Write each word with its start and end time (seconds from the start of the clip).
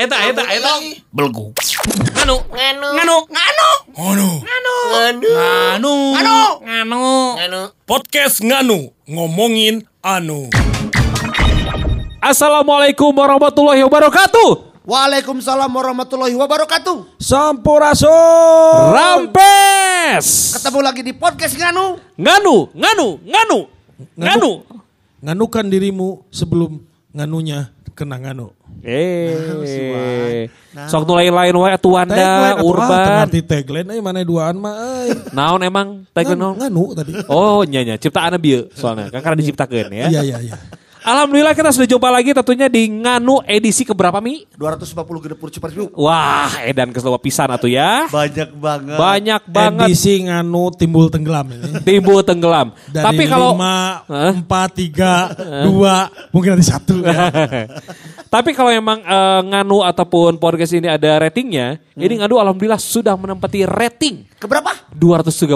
eta 0.00 0.16
eta 0.16 0.32
eta 0.32 0.42
eta 0.48 0.52
eta 0.56 0.70
eta 0.80 1.04
belgu. 1.12 1.52
Nganu, 1.52 2.36
nganu, 2.48 2.88
nganu, 2.96 3.16
nganu, 3.36 4.28
nganu, 4.40 4.74
nganu, 5.60 5.94
nganu, 6.64 7.04
nganu. 7.36 7.60
Podcast 7.84 8.40
nganu 8.40 8.96
ngomongin 9.04 9.84
anu. 10.00 10.48
Assalamualaikum 12.24 13.12
warahmatullahi 13.12 13.84
wabarakatuh. 13.84 14.72
Waalaikumsalam 14.88 15.68
warahmatullahi 15.68 16.32
wabarakatuh 16.32 17.20
Sampurasun. 17.20 18.96
Rampes. 18.96 20.56
Ketemu 20.56 20.80
lagi 20.80 21.04
di 21.04 21.12
podcast 21.12 21.52
Nganu 21.52 22.00
Nganu, 22.16 22.72
nganu, 22.72 23.08
nganu, 23.28 23.58
nganu. 24.16 24.50
Nganukan 25.20 25.68
dirimu 25.68 26.24
sebelum 26.32 26.80
nganunya 27.12 27.68
kena 28.00 28.16
nganu. 28.16 28.48
Eh, 28.80 30.48
sok 30.88 31.04
nu 31.04 31.12
lain-lain 31.20 31.52
wae 31.52 31.76
Tagline, 31.76 32.64
Urban. 32.64 33.28
Tengah 33.28 33.44
tagline 33.44 33.88
euy 33.92 34.00
mana 34.00 34.24
duaan 34.24 34.56
mah 34.56 34.72
euy. 35.04 35.12
Naon 35.36 35.60
emang 35.60 36.08
tagline 36.16 36.40
naon? 36.40 36.56
Nganu 36.56 36.84
tadi. 36.96 37.12
Oh, 37.28 37.60
nya 37.68 37.84
nya, 37.84 38.00
ciptaan 38.00 38.40
bieu 38.40 38.72
soalnya. 38.72 39.12
Kan 39.12 39.20
karena 39.20 39.36
diciptakeun 39.44 39.92
ya. 39.92 40.08
Iya 40.08 40.20
iya 40.24 40.38
iya. 40.40 40.56
Alhamdulillah 41.00 41.52
kita 41.52 41.72
sudah 41.72 41.88
coba 41.90 42.12
lagi 42.12 42.30
tentunya 42.30 42.68
di 42.68 42.84
Nganu 42.86 43.40
edisi 43.42 43.82
keberapa 43.82 44.20
Mi? 44.20 44.44
250 44.52 44.92
gedepur 45.24 45.48
cepat 45.48 45.72
yuk 45.72 45.96
Wah, 45.96 46.52
edan 46.60 46.92
ke 46.92 47.00
seluruh 47.00 47.16
pisan 47.16 47.48
atuh 47.48 47.66
ya. 47.66 48.04
Banyak 48.06 48.52
banget 48.52 48.96
Banyak 48.96 49.42
banget 49.46 49.88
Edisi 49.88 50.20
nganu 50.22 50.68
timbul 50.70 51.08
tenggelam 51.08 51.48
ini. 51.48 51.80
timbul 51.80 52.20
tenggelam. 52.20 52.76
Dari 52.92 53.04
Tapi 53.04 53.22
kalau 53.24 53.56
lima, 53.56 54.04
Hah? 54.04 54.32
empat, 54.36 54.68
tiga, 54.76 55.32
dua, 55.66 56.12
mungkin 56.30 56.54
nanti 56.54 56.68
satu. 56.68 57.00
Ya. 57.00 57.32
Tapi 58.34 58.52
kalau 58.52 58.70
emang 58.70 59.00
eh, 59.00 59.40
Nganu 59.42 59.82
ataupun 59.82 60.36
podcast 60.36 60.70
ini 60.70 60.86
ada 60.86 61.18
ratingnya, 61.18 61.80
ini 61.96 62.20
Nganu 62.20 62.36
alhamdulillah 62.36 62.78
sudah 62.78 63.16
menempati 63.16 63.64
rating 63.64 64.28
Keberapa? 64.36 64.72
230. 64.96 65.52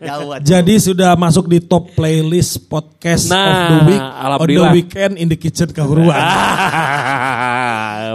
Jauh. 0.00 0.30
Jadi 0.40 0.74
sudah 0.78 1.12
masuk 1.14 1.46
di 1.46 1.60
top 1.60 1.92
playlist 1.92 2.60
podcast 2.66 3.28
Nah, 3.28 3.40
of 3.42 3.56
the 3.68 3.78
week, 3.86 3.91
on 3.94 4.12
the 4.12 4.24
alhamdulillah. 4.24 4.72
weekend 4.72 5.14
in 5.16 5.26
the 5.26 5.36
kitchen 5.36 5.68
kehuruan. 5.68 6.14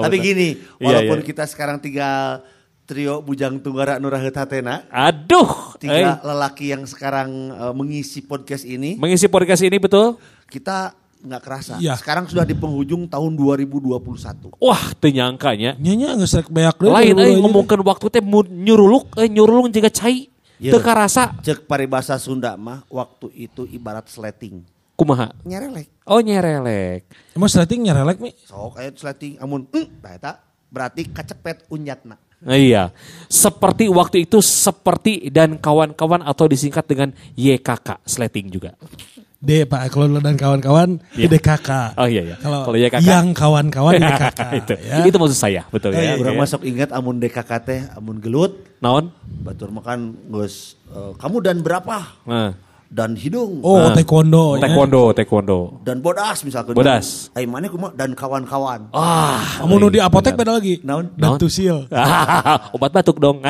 Tapi 0.04 0.16
gini 0.18 0.48
Iya, 0.78 1.02
Walaupun 1.02 1.20
iya. 1.22 1.26
kita 1.26 1.44
sekarang 1.44 1.78
tinggal 1.78 2.46
Trio 2.86 3.20
Bujang 3.20 3.60
Tunggara 3.60 3.98
Nurahet 3.98 4.32
Hatena 4.32 4.86
Aduh, 4.88 5.76
Tiga 5.76 5.94
eh, 5.94 6.16
lelaki 6.24 6.72
yang 6.72 6.86
sekarang 6.86 7.30
eh, 7.50 7.74
mengisi 7.74 8.22
podcast 8.22 8.64
ini 8.64 8.96
mengisi 8.96 9.28
podcast 9.28 9.60
ini 9.62 9.76
betul? 9.76 10.16
Kita 10.48 10.94
nggak 11.18 11.42
kerasa 11.42 11.74
Iya. 11.82 11.98
Sekarang 11.98 12.30
sudah 12.30 12.46
di 12.46 12.54
penghujung 12.54 13.10
tahun 13.10 13.34
2021 13.36 14.54
Wah, 14.56 14.84
ternyangkanya. 14.96 15.76
Nyanya 15.76 16.16
nggak 16.16 16.30
serek 16.30 16.48
banyak 16.48 16.76
deh. 16.78 16.88
Lain 16.88 17.16
eh 17.18 17.26
aja. 17.28 17.40
ngomongkan 17.42 17.80
waktu 17.82 18.06
teh 18.08 18.22
nyuruluk, 18.24 19.18
eh 19.18 19.28
nyuruluk 19.28 19.68
juga 19.68 19.90
cai. 19.90 20.30
Iya. 20.58 20.74
Teu 20.74 20.82
karasa. 20.82 21.38
Cek 21.42 21.70
paribasa 21.70 22.18
Sunda 22.18 22.58
mah 22.58 22.82
Waktu 22.90 23.30
itu 23.36 23.70
ibarat 23.70 24.10
sleting 24.10 24.66
Kumaha? 24.98 25.30
Nyerelek 25.46 25.94
Oh 26.10 26.18
nyerelek. 26.18 27.06
Emang 27.38 27.46
sleting 27.48 27.86
nyarelek 27.86 28.18
mi? 28.18 28.34
Sok 28.34 28.82
kayak 28.82 28.98
sleting 28.98 29.38
Amun 29.38 29.70
mm, 29.70 30.02
nah 30.02 30.12
eta 30.12 30.32
berarti 30.68 31.06
kacepet 31.08 31.70
unyatna 31.70 32.18
Nah, 32.38 32.54
iya. 32.54 32.94
Seperti 33.26 33.90
waktu 33.90 34.30
itu 34.30 34.46
seperti 34.46 35.34
dan 35.34 35.58
kawan-kawan 35.58 36.22
atau 36.22 36.46
disingkat 36.46 36.86
dengan 36.86 37.10
YKK 37.34 38.06
sleting 38.06 38.54
juga. 38.54 38.78
D 39.38 39.66
Pak 39.66 39.90
kalau 39.90 40.18
dan 40.18 40.38
kawan-kawan 40.38 41.02
Iya. 41.14 41.26
itu 41.26 41.34
DKK. 41.34 41.70
Oh 41.98 42.06
iya 42.06 42.22
iya. 42.26 42.36
Kalau 42.38 42.62
Kalau 42.66 42.78
YKK 42.78 43.02
yang 43.02 43.34
kawan-kawan 43.34 43.98
DKK. 43.98 44.42
itu. 44.62 44.74
ya. 44.82 45.02
Itu 45.06 45.18
maksud 45.18 45.34
saya, 45.34 45.66
betul 45.70 45.94
ya. 45.94 46.14
Orang 46.14 46.38
Iya. 46.38 46.42
masuk 46.42 46.62
ingat 46.62 46.90
amun 46.94 47.18
DKK 47.18 47.52
teh 47.62 47.82
amun 47.94 48.22
gelut 48.22 48.54
Naon? 48.78 49.10
batur 49.42 49.74
makan 49.74 50.14
gus 50.30 50.78
eh, 50.90 51.14
kamu 51.18 51.38
dan 51.42 51.58
berapa 51.66 52.22
Nah. 52.22 52.54
Dan 52.90 53.14
hidung 53.14 53.60
Oh, 53.60 53.92
taekwondo. 53.92 54.56
ya. 54.56 54.64
Taekwondo, 54.64 55.12
taekwondo. 55.12 55.60
dan 55.82 56.00
bodas 56.00 56.40
misalkan 56.42 56.72
Bodas. 56.72 57.28
Ai 57.32 57.44
mana 57.44 57.68
kumaha 57.68 57.92
dan 57.92 58.12
kawan-kawan 58.12 58.88
Ah, 58.90 59.60
Kamu 59.60 59.76
nu 59.76 59.88
di 59.88 60.00
apotek 60.00 60.34
beda 60.34 60.54
lagi. 60.54 60.80
Naon? 60.82 61.12
Dan 61.14 61.36
Naon? 61.36 61.38
tusil. 61.38 61.84
obat 62.76 62.92
batuk 62.92 63.18
dong. 63.18 63.44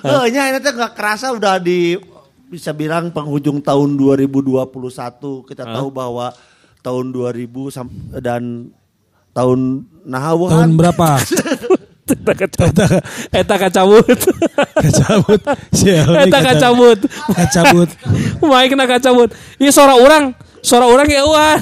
Eh 0.00 0.26
nya 0.30 0.50
ini 0.50 0.58
teh 0.58 0.70
nggak 0.70 0.92
kerasa 0.92 1.32
udah 1.32 1.56
di 1.58 1.96
bisa 2.44 2.72
bilang 2.72 3.10
penghujung 3.10 3.60
tahun 3.60 3.96
2021 3.96 4.64
kita 5.44 5.64
tahu 5.64 5.88
bahwa 5.90 6.32
tahun 6.80 7.12
2000 7.12 7.44
sam- 7.68 7.92
dan 8.14 8.72
tahun 9.30 9.84
nah 10.02 10.32
Tahun 10.32 10.72
berapa? 10.72 11.08
Eta 13.32 13.54
kacabut. 13.58 14.04
Eta 14.08 14.24
kacabut. 14.80 15.40
Eta 16.24 16.38
kacabut. 16.40 17.00
Kacabut. 17.34 17.90
Maik 18.42 18.68
kena 18.72 18.84
kacabut. 18.88 19.30
Iya 19.60 19.70
suara 19.74 19.94
orang. 19.98 20.32
Suara 20.62 20.86
orang 20.88 21.08
ya 21.08 21.22
Wan. 21.24 21.60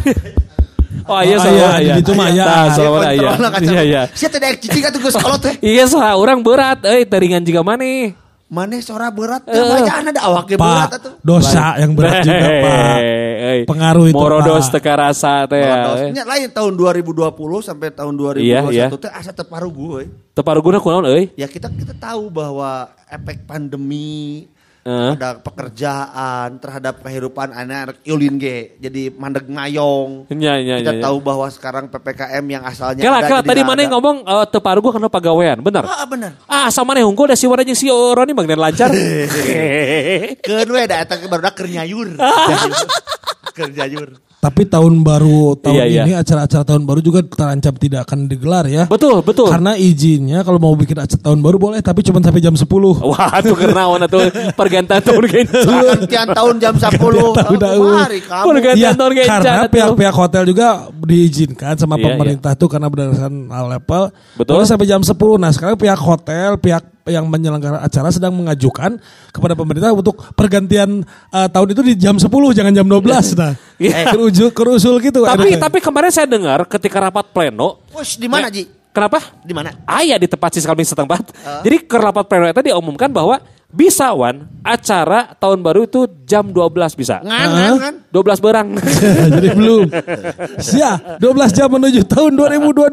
Oh 1.06 1.22
iya 1.22 1.38
Oh, 1.38 1.42
suara 1.46 1.54
iya, 1.54 1.70
iya. 1.78 1.94
situ 2.02 2.12
mah, 2.18 2.28
iya. 2.34 2.44
Nah, 2.44 2.66
suara 2.74 2.90
orang 2.90 3.12
iya. 3.14 3.30
Iya 3.62 3.82
iya. 3.86 4.02
Sia 4.10 4.26
teh 4.26 4.42
daek 4.42 4.58
cicing 4.58 4.82
atuh 4.90 4.98
geus 4.98 5.14
kolot 5.14 5.38
teh. 5.38 5.54
Iya 5.62 5.86
suara 5.86 6.18
orang 6.18 6.42
berat. 6.42 6.82
Eh 6.82 7.06
teringan 7.06 7.46
juga 7.46 7.62
mana? 7.62 8.25
Maneh 8.46 8.78
sora 8.78 9.10
berat 9.10 9.42
Eh. 9.42 9.50
teh 9.50 9.58
banyak 9.58 9.94
ada 10.06 10.20
awake 10.22 10.54
berat 10.54 10.86
Pak, 10.86 10.96
atuh. 10.96 11.12
dosa 11.18 11.74
yang 11.76 11.98
berat 11.98 12.22
juga 12.22 12.46
Pak. 12.46 12.96
Eh, 12.96 13.60
Pengaruh 13.64 14.06
itu, 14.06 14.14
Morodos 14.14 14.70
teka 14.70 14.94
rasa 14.94 15.46
teh. 15.46 15.58
ya. 15.58 16.22
Lain 16.22 16.46
tahun 16.48 16.72
2020 16.72 17.26
sampai 17.58 17.90
tahun 17.90 18.14
2021 18.14 18.46
Iya, 18.70 18.86
iya. 18.86 18.86
teh 18.88 19.10
asa 19.10 19.30
teparu 19.30 19.66
gue. 19.68 20.02
Teparu 20.30 20.62
guna 20.62 20.78
kunaon 20.78 21.06
euy? 21.06 21.34
Ya 21.34 21.46
kita 21.46 21.66
kita 21.68 21.90
tahu 21.92 22.30
bahwa 22.30 22.86
efek 23.08 23.42
pandemi 23.44 24.46
Eh. 24.86 25.12
ada 25.19 25.42
pekerjaan 25.42 26.62
terhadap 26.62 27.02
kehidupan 27.02 27.50
anak-anak 27.50 27.98
ulin 28.06 28.38
ge 28.38 28.78
jadi 28.78 29.10
mandeg 29.10 29.50
ngayong. 29.50 30.30
Nya 30.30 30.62
nya 30.62 30.78
Kita 30.78 30.94
nya. 30.94 31.02
tahu 31.02 31.19
bahwa 31.19 31.50
sekarang 31.50 31.91
PPKM 31.91 32.44
yang 32.47 32.62
asalnya 32.62 33.02
Kela 33.02 33.19
ada 33.19 33.26
kela 33.26 33.42
tadi 33.42 33.66
mana 33.66 33.82
yang 33.82 33.91
ada. 33.91 33.96
ngomong 33.98 34.16
eh, 34.22 34.46
teparu 34.46 34.78
gua 34.78 34.92
karena 34.94 35.10
pagawean, 35.10 35.58
bener? 35.58 35.82
Ah 35.82 36.06
bener. 36.06 36.38
Ah 36.46 36.70
sama 36.70 36.94
nih 36.94 37.02
unggul 37.02 37.26
dah 37.26 37.34
si 37.34 37.50
warna 37.50 37.66
si 37.75 37.91
Roni 37.91 38.30
magnen 38.30 38.62
lancar. 38.62 38.94
Keun 40.38 40.69
we 40.70 40.82
da 40.86 41.02
eta 41.02 41.19
baru 41.26 41.50
keur 41.50 41.66
nyayur. 41.66 42.14
Keur 43.56 43.72
nyayur. 43.72 44.20
Tapi 44.46 44.62
tahun 44.62 45.02
baru 45.02 45.58
tahun 45.58 45.74
Iya, 45.74 45.84
iya. 45.90 46.02
ini 46.06 46.14
acara-acara 46.14 46.62
tahun 46.62 46.86
baru 46.86 47.02
juga 47.02 47.18
terancam 47.26 47.74
tidak 47.74 48.06
akan 48.06 48.30
digelar 48.30 48.62
ya. 48.70 48.86
betul 48.86 49.18
betul. 49.26 49.50
Karena 49.50 49.74
izinnya 49.74 50.46
kalau 50.46 50.62
mau 50.62 50.70
bikin 50.78 50.94
acara 50.94 51.18
tahun 51.18 51.42
baru 51.42 51.58
boleh 51.58 51.82
tapi 51.82 52.06
cuma 52.06 52.22
sampai 52.22 52.38
jam 52.38 52.54
10. 52.54 52.62
Wah 53.02 53.42
tuh 53.42 53.58
kenaon 53.58 54.06
atuh 54.06 54.22
pergantian 54.54 55.02
tahun 55.02 55.24
gencan. 55.26 55.66
Pergantian 55.66 56.26
tahun 56.30 56.54
jam 56.62 56.74
10. 56.78 56.94
tahun, 57.34 57.58
tahun. 57.58 57.90
Mari 57.90 58.20
kamu. 58.22 58.46
Pergantian 58.46 58.86
Iya, 58.86 58.90
tahun 58.94 59.12
gencan 59.12 59.40
karena 59.42 59.66
pihak-pihak 59.66 60.14
hotel 60.14 60.42
juga 60.46 60.66
diizinkan 61.02 61.74
sama 61.74 61.98
Iya, 61.98 62.04
pemerintah 62.06 62.52
tuh 62.54 62.68
karena 62.70 62.86
berdasarkan 62.86 63.34
level. 63.50 64.02
Betul. 64.38 64.52
Boleh 64.54 64.66
sampai 64.66 64.87
jam 64.87 65.02
10. 65.02 65.10
Nah 65.37 65.50
sekarang 65.50 65.75
pihak 65.75 65.99
hotel, 65.99 66.54
pihak 66.56 66.84
yang 67.06 67.31
menyelenggara 67.31 67.81
acara 67.81 68.11
sedang 68.11 68.35
mengajukan 68.35 68.99
kepada 69.31 69.55
pemerintah 69.55 69.94
untuk 69.94 70.19
pergantian 70.35 71.06
eh, 71.31 71.49
tahun 71.49 71.69
itu 71.73 71.82
di 71.87 71.94
jam 71.94 72.19
10 72.19 72.26
jangan 72.31 72.73
jam 72.75 72.87
12 72.87 73.06
nah. 73.41 73.55
Iya. 73.79 74.11
Kerusul, 74.11 74.50
kerusul 74.50 74.94
gitu. 74.99 75.23
Tapi 75.23 75.55
ada- 75.55 75.70
tapi 75.70 75.79
kemarin 75.79 76.11
saya 76.11 76.26
dengar 76.26 76.67
ketika 76.67 76.99
rapat 76.99 77.31
pleno. 77.31 77.81
Wes 77.94 78.19
di 78.19 78.26
mana 78.26 78.50
Ji? 78.50 78.67
Kenapa? 78.91 79.20
Di 79.44 79.53
mana? 79.53 79.76
Ayah 79.85 80.17
di 80.17 80.25
tempat 80.25 80.56
sih 80.56 80.64
kami 80.64 80.81
setempat. 80.81 81.29
Jadi 81.61 81.85
ke 81.85 81.97
rapat 82.00 82.25
pleno 82.25 82.49
itu 82.49 82.62
diumumkan 82.64 83.12
bahwa 83.12 83.37
bisa 83.69 84.09
Wan 84.17 84.49
acara 84.64 85.37
tahun 85.37 85.61
baru 85.61 85.85
itu 85.85 86.09
jam 86.25 86.49
12 86.49 86.97
bisa. 86.97 87.20
Ngan 87.20 87.47
ngan 87.52 87.73
ngan. 87.76 87.94
12 88.09 88.41
berang. 88.41 88.69
Jadi 89.37 89.49
belum. 89.52 89.85
Sia, 90.56 90.97
12 91.20 91.52
jam 91.52 91.69
menuju 91.69 92.09
tahun 92.09 92.32
2022. 92.41 92.88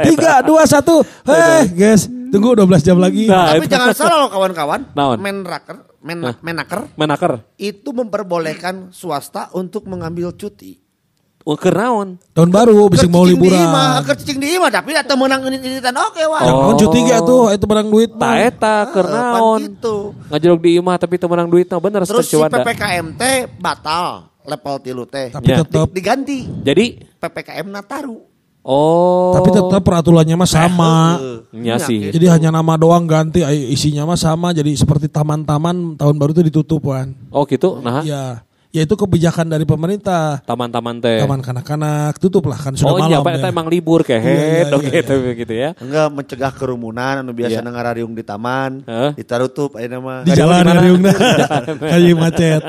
3 0.00 0.48
2 0.48 0.48
1. 0.48 1.28
Hei, 1.28 1.62
guys, 1.76 2.08
tunggu 2.34 2.58
12 2.58 2.82
jam 2.82 2.98
lagi. 2.98 3.24
Nah, 3.24 3.54
Tapi 3.54 3.62
itu. 3.62 3.70
jangan 3.70 3.94
salah 3.94 4.16
loh 4.18 4.28
kawan-kawan. 4.28 4.80
Naon? 4.90 5.16
Menraker, 5.16 5.76
men, 6.00 6.18
Hah? 6.20 6.34
menaker 6.40 6.90
Menaker. 6.92 7.32
itu 7.54 7.88
memperbolehkan 7.88 8.90
swasta 8.90 9.48
untuk 9.52 9.84
mengambil 9.84 10.30
cuti. 10.30 10.82
Oh, 11.40 11.54
keur 11.54 11.72
naon? 11.72 12.16
Tahun 12.32 12.48
baru 12.48 12.88
bisa 12.88 13.04
mau 13.04 13.20
Keur 13.20 13.28
cicing 13.28 13.36
di 13.36 13.52
liburan. 13.52 13.68
imah, 13.68 13.90
keur 14.00 14.16
cicing 14.16 14.38
di 14.38 14.48
imah 14.50 14.70
tapi 14.70 14.90
eta 14.92 15.12
menang 15.12 15.44
ini-initan 15.44 15.92
oke 15.94 16.22
wah. 16.24 16.40
Oh. 16.42 16.72
Oh. 16.72 16.74
cuti 16.74 16.98
ge 17.02 17.12
atuh 17.12 17.52
itu 17.52 17.64
barang 17.64 17.84
duit 17.86 18.10
Ta 18.10 18.32
mah. 18.32 18.34
eta 18.40 18.74
keur 18.88 19.04
Eh, 19.04 19.12
pan 19.12 19.20
naon? 19.36 19.60
gitu. 19.62 19.96
Ngajerok 20.26 20.58
di 20.58 20.70
imah 20.74 20.96
tapi 20.96 21.14
teu 21.14 21.28
menang 21.28 21.46
duitna 21.46 21.76
bener 21.78 22.02
Terus 22.02 22.24
si. 22.24 22.40
PPKM 22.40 23.06
teh 23.14 23.36
batal 23.54 24.32
level 24.40 24.76
tilu 24.80 25.04
teh. 25.04 25.28
Tapi 25.30 25.44
Ya. 25.46 25.60
tetap 25.60 25.84
Di- 25.86 25.94
diganti 25.94 26.38
Jadi 26.64 26.84
PPKM 27.14 27.66
Nataru. 27.68 28.16
Oh 28.64 29.32
tapi 29.32 29.48
tetap 29.50 29.80
peraturannya 29.80 30.34
mah 30.34 30.48
sama. 30.48 30.94
Iya 31.52 31.78
sih. 31.78 32.10
gitu. 32.10 32.18
Jadi 32.18 32.26
hanya 32.26 32.50
nama 32.50 32.74
doang 32.74 33.04
ganti, 33.04 33.40
ay- 33.40 33.70
isinya 33.70 34.02
mah 34.04 34.16
sama. 34.16 34.50
Jadi 34.50 34.74
seperti 34.74 35.06
taman-taman 35.06 35.94
tahun 35.94 36.16
baru 36.16 36.32
itu 36.32 36.42
ditutup 36.44 36.88
kan. 36.88 37.14
Oh 37.28 37.44
gitu. 37.44 37.78
Nah, 37.78 38.02
Ya, 38.02 38.42
ya 38.70 38.82
itu 38.82 38.94
kebijakan 38.94 39.46
dari 39.46 39.62
pemerintah. 39.62 40.42
taman-taman 40.42 40.98
teh. 40.98 41.22
Taman 41.22 41.38
kanak-kanak 41.38 42.18
tutup 42.18 42.50
lah 42.50 42.58
kan 42.58 42.74
sudah 42.74 42.90
Oh 42.90 42.98
iya, 42.98 43.22
malam 43.22 43.22
Pak, 43.22 43.32
eta 43.36 43.46
ya. 43.46 43.52
emang 43.54 43.66
libur 43.70 44.02
Iya, 44.02 44.18
iya, 44.18 44.44
iya, 44.58 44.64
oke 44.66 44.90
gitu, 44.90 45.14
gitu 45.36 45.54
ya. 45.54 45.70
Enggak 45.78 46.06
mencegah 46.10 46.50
kerumunan 46.50 47.22
anu 47.22 47.30
biasa 47.30 47.62
Iya. 47.62 47.70
ngarariung 47.70 48.18
di 48.18 48.26
taman, 48.26 48.82
Heeh. 48.82 49.10
ditarutup 49.14 49.78
ayeuna 49.78 49.98
mah. 50.02 50.18
Di 50.26 50.34
jalan 50.34 50.58
mana? 50.58 50.72
ya 50.72 50.82
Riung 50.82 51.02
Kayak 51.78 52.16
macet. 52.18 52.62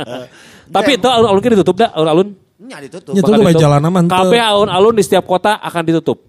Tapi 0.66 0.92
itu 0.94 1.08
alun-alun 1.10 1.42
ditutup 1.42 1.74
dah, 1.74 1.90
alun-alun. 1.90 2.45
Nya 2.56 2.80
ditutup. 2.80 3.12
Tutup 3.12 3.36
Bakal 3.36 3.52
aja 3.52 3.60
jalan 3.68 3.82
aman. 3.84 4.04
Kabeh 4.08 4.40
alun-alun 4.40 4.96
di 4.96 5.04
setiap 5.04 5.28
kota 5.28 5.60
akan 5.60 5.84
ditutup. 5.84 6.24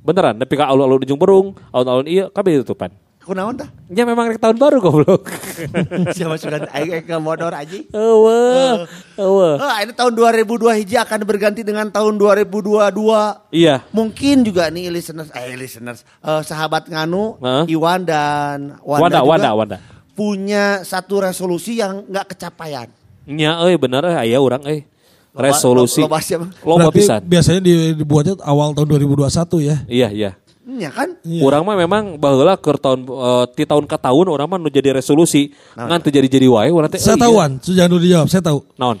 Beneran, 0.00 0.40
tapi 0.40 0.56
kalau 0.56 0.80
alun-alun 0.80 1.04
Ujung 1.04 1.20
Berung, 1.20 1.46
alun-alun 1.68 2.08
iya 2.08 2.32
kabeh 2.32 2.60
ditutupan. 2.60 2.88
Kunaon 3.20 3.52
tah? 3.52 3.68
Ya 3.92 4.08
memang 4.08 4.32
rek 4.32 4.40
tahun 4.40 4.56
baru 4.56 4.80
goblok. 4.80 5.28
Siapa 6.16 6.40
sudah 6.40 6.64
aing 6.72 7.04
ke 7.04 7.16
modor 7.20 7.52
aja. 7.52 7.76
Eueuh, 7.92 8.88
eueuh. 9.20 9.54
Oh, 9.60 9.70
ini 9.76 9.92
tahun 9.92 10.16
2002 10.16 10.80
hiji 10.80 10.96
akan 10.96 11.28
berganti 11.28 11.60
dengan 11.60 11.92
tahun 11.92 12.16
2022. 12.16 13.52
Iya. 13.52 13.84
Mungkin 13.92 14.40
juga 14.40 14.72
nih 14.72 14.88
listeners, 14.88 15.28
eh 15.36 15.52
listeners, 15.52 16.00
eh, 16.24 16.42
sahabat 16.42 16.88
nganu, 16.88 17.36
Hah? 17.44 17.68
Iwan 17.68 18.08
dan 18.08 18.80
Wanda, 18.80 18.98
Wanda, 19.04 19.18
juga 19.20 19.28
Wanda, 19.28 19.50
Wanda. 19.52 19.76
punya 20.16 20.64
satu 20.82 21.20
resolusi 21.20 21.76
yang 21.76 22.08
nggak 22.08 22.34
kecapaian. 22.34 22.88
Nya 23.28 23.60
euy 23.62 23.76
bener 23.76 24.00
euy 24.10 24.16
aya 24.16 24.40
urang 24.40 24.64
euy. 24.64 24.88
Resolusi. 25.34 26.02
siapa? 26.02 26.46
Loba 26.66 26.90
Berarti 26.90 26.98
pisan. 27.02 27.20
biasanya 27.22 27.60
di- 27.62 27.94
dibuatnya 27.94 28.34
awal 28.42 28.74
tahun 28.74 28.88
2021 28.98 29.62
ya. 29.62 29.76
Iya, 29.86 30.08
iya. 30.10 30.30
Iya 30.70 30.90
kan? 30.94 31.08
Iya. 31.26 31.42
Urang 31.42 31.66
mah 31.66 31.74
memang 31.74 32.14
baheula 32.14 32.54
keur 32.54 32.78
tahun 32.78 33.02
eh, 33.02 33.44
ti 33.58 33.66
tahun 33.66 33.90
ke 33.90 33.96
tahun 33.98 34.26
urang 34.30 34.46
mah 34.46 34.58
nu 34.58 34.70
jadi 34.70 34.94
resolusi 34.94 35.50
ngan 35.74 35.98
teu 35.98 36.14
jadi-jadi 36.14 36.46
wae 36.46 36.70
urang 36.70 36.86
teh. 36.86 37.02
Saya 37.02 37.14
eh, 37.14 37.18
iya. 37.18 37.24
tahuan, 37.26 37.50
jangan 37.58 37.90
dulu 37.90 38.02
dijawab, 38.06 38.26
saya 38.30 38.42
tahu. 38.42 38.58
Naon? 38.78 38.98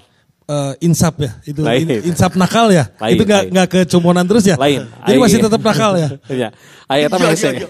Eh, 0.50 0.72
insap 0.82 1.14
ya, 1.22 1.30
itu 1.46 1.62
Lain. 1.62 1.86
in- 1.86 2.10
insap 2.10 2.34
nakal 2.34 2.74
ya. 2.74 2.90
Lain, 2.98 3.14
itu 3.14 3.22
nggak 3.22 3.42
nggak 3.54 3.66
kecumonan 3.70 4.26
terus 4.26 4.42
ya. 4.42 4.58
Lain. 4.58 4.82
Jadi 5.06 5.14
Aing- 5.14 5.22
masih 5.22 5.38
tetap 5.38 5.62
nakal 5.62 5.94
ya. 5.94 6.08
Iya. 6.26 6.48
Aya 6.90 7.06
eta 7.06 7.16
mah 7.16 7.30
Iya, 7.30 7.38
hese. 7.38 7.50
iya, 7.54 7.66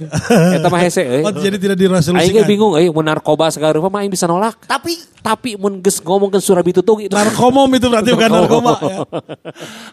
Eta 0.57 0.69
mah 0.73 0.81
hese 0.81 1.03
euy. 1.05 1.21
Oh, 1.21 1.33
jadi 1.35 1.61
tidak 1.61 1.77
Aing 1.77 1.85
ge 1.85 1.85
diresolusikan. 1.85 2.45
bingung 2.49 2.73
euy 2.73 2.89
mun 2.89 3.05
narkoba 3.05 3.53
segala 3.53 3.77
rupa 3.77 3.93
mah 3.93 4.01
aing 4.01 4.09
bisa 4.09 4.25
nolak. 4.25 4.57
Tapi 4.65 4.97
Tapi 5.21 5.61
mun 5.61 5.77
geus 5.77 6.01
ngomongkeun 6.01 6.41
surabi 6.41 6.73
tutug 6.73 6.97
itu 6.99 7.13
Narkomom 7.13 7.69
itu 7.71 7.85
berarti 7.85 8.09
bukan 8.09 8.31
narkoma. 8.33 8.73
ya. 8.81 8.97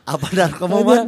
apa 0.08 0.26
narkoba 0.32 0.78
man? 0.80 1.06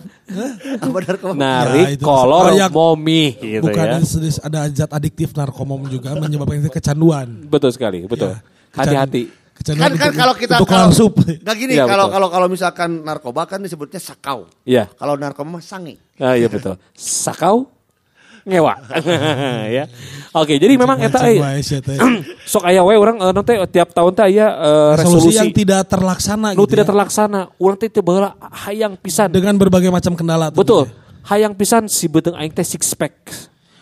apa 0.75 0.97
narkoba? 0.99 1.33
narik 1.33 1.85
Ya, 1.85 1.89
itu 1.95 2.03
kolor 2.03 2.43
supaya- 2.51 2.67
momi 2.67 3.23
gitu 3.39 3.63
Bukan 3.63 3.85
ya. 3.87 3.97
sedis- 4.03 4.41
ada 4.41 4.67
zat 4.67 4.91
adiktif 4.91 5.31
narkomom 5.31 5.87
juga 5.87 6.11
menyebabkan 6.13 6.59
kecanduan. 6.67 7.47
Betul 7.47 7.71
sekali, 7.71 8.03
betul. 8.03 8.35
Ya, 8.35 8.43
Hati-hati. 8.75 9.31
Kecanduan 9.59 9.91
kan 9.91 9.99
kan 9.99 10.11
kalau 10.15 10.33
kita 10.39 10.55
kalau 10.63 10.87
langsung. 10.87 11.11
nggak 11.11 11.55
gini 11.59 11.73
Iya, 11.75 11.83
kalau 11.83 12.07
betul. 12.07 12.15
kalau 12.15 12.27
kalau 12.31 12.47
misalkan 12.47 12.89
narkoba 13.03 13.43
kan 13.43 13.59
disebutnya 13.59 13.99
sakau. 13.99 14.47
Iya. 14.63 14.87
Kalau 14.95 15.19
narkoba 15.19 15.59
mah 15.59 15.63
sange. 15.63 15.99
Ah, 16.15 16.39
iya 16.39 16.47
betul. 16.47 16.79
Sakau 16.95 17.67
ngewa. 18.47 18.73
ya. 19.77 19.85
Oke, 20.31 20.55
jadi 20.55 20.73
memang 20.79 20.95
eta 21.03 21.27
eh, 21.27 21.59
teh. 21.59 21.99
sok 22.55 22.63
aya 22.71 22.87
we 22.87 22.95
urang 22.95 23.19
eh, 23.19 23.31
nanti 23.35 23.53
tiap 23.75 23.91
tahun 23.91 24.11
teh 24.15 24.25
aya 24.31 24.47
eh, 24.47 24.91
resolusi 24.95 25.35
resolusi 25.35 25.39
yang 25.43 25.51
tidak 25.51 25.81
terlaksana 25.91 26.47
nu 26.55 26.63
gitu 26.63 26.71
tidak 26.79 26.85
ya. 26.87 26.89
terlaksana. 26.95 27.41
Urang 27.59 27.77
teh 27.77 27.91
teu 27.91 27.99
baheula 27.99 28.39
hayang 28.63 28.95
pisan. 28.95 29.27
dengan 29.27 29.59
berbagai 29.59 29.91
macam 29.91 30.15
kendala. 30.15 30.47
Betul. 30.55 30.87
tentunya. 30.87 31.07
Hayang 31.27 31.53
pisan 31.53 31.91
si 31.91 32.07
beuteung 32.07 32.39
aing 32.39 32.55
teh 32.55 32.63
six 32.63 32.95
pack. 32.95 33.11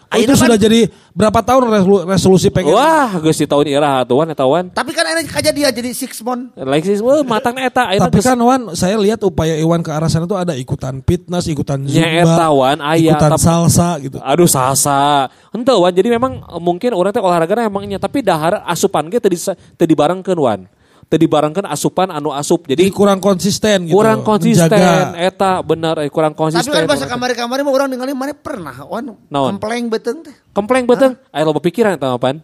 Oh, 0.07 0.17
itu 0.17 0.33
sudah 0.33 0.55
kan- 0.55 0.63
jadi 0.63 0.79
berapa 1.11 1.39
tahun 1.41 1.67
resolu- 1.67 2.05
resolusi 2.05 2.47
pengen 2.47 2.71
Wah, 2.71 3.11
geus 3.19 3.35
di 3.35 3.43
tahun 3.43 3.67
ira 3.67 4.07
atuan 4.07 4.27
eta 4.27 4.47
wan. 4.47 4.71
Tapi 4.71 4.95
kan 4.95 5.03
enak 5.03 5.27
aja 5.27 5.51
dia 5.51 5.67
jadi 5.67 5.91
six 5.91 6.21
month. 6.21 6.55
Like 6.55 6.83
sih, 6.83 6.99
wah 6.99 7.19
matang 7.21 7.55
eta 7.55 7.91
Tapi 7.91 8.19
kan 8.19 8.39
Wan, 8.39 8.71
saya 8.71 8.95
lihat 8.95 9.19
upaya 9.21 9.57
Iwan 9.57 9.81
ke 9.81 9.91
arah 9.91 10.07
sana 10.07 10.23
tuh 10.23 10.39
ada 10.39 10.53
ikutan 10.53 11.03
fitness, 11.03 11.45
ikutan 11.45 11.83
zumba, 11.83 12.07
eta, 12.23 12.47
Wan, 12.49 12.79
aya, 12.79 13.11
ikutan 13.11 13.31
tapi- 13.31 13.43
salsa 13.43 13.89
gitu. 13.99 14.17
Aduh 14.19 14.47
salsa. 14.47 15.27
Henteu 15.51 15.79
wan 15.79 15.91
jadi 15.91 16.07
memang 16.09 16.39
eh, 16.39 16.61
mungkin 16.61 16.91
orang 16.91 17.11
teh 17.11 17.19
olahraga 17.19 17.59
emang 17.59 17.83
nya 17.83 17.97
tapi 17.97 18.23
dahar 18.23 18.63
asupan 18.63 19.09
ge 19.09 19.19
teu 19.19 19.27
disa- 19.27 19.59
teu 19.75 19.83
dibarengkeun 19.83 20.39
wan. 20.39 20.61
Teu 21.07 21.15
dibarengkeun 21.15 21.63
asupan 21.63 22.11
anu 22.11 22.29
asup. 22.29 22.67
Jadi 22.67 22.83
Jadi 22.83 22.91
kurang 22.91 23.17
konsisten 23.17 23.87
gitu. 23.87 23.95
kurang 23.95 24.21
konsisten 24.21 24.67
menjaga. 24.67 25.15
eta 25.17 25.63
bener 25.63 25.95
eh, 25.99 26.11
kurang 26.11 26.31
Tapi 26.31 26.41
konsisten. 26.51 26.67
kan 26.69 26.83
bahasa 26.83 27.07
kamari-kamari 27.07 27.63
mah 27.63 27.71
orang 27.71 27.87
ningali 27.87 28.11
mana 28.11 28.35
pernah 28.35 28.75
wan 28.83 29.15
Naon? 29.25 29.55
kempleng 29.55 29.87
beteng 29.87 30.19
teh. 30.19 30.35
Kempleng 30.51 30.83
beteng. 30.83 31.15
Aya 31.29 31.47
loba 31.47 31.63
pikiran 31.63 31.95
eta 31.95 32.07
mah 32.11 32.19
pan. 32.19 32.43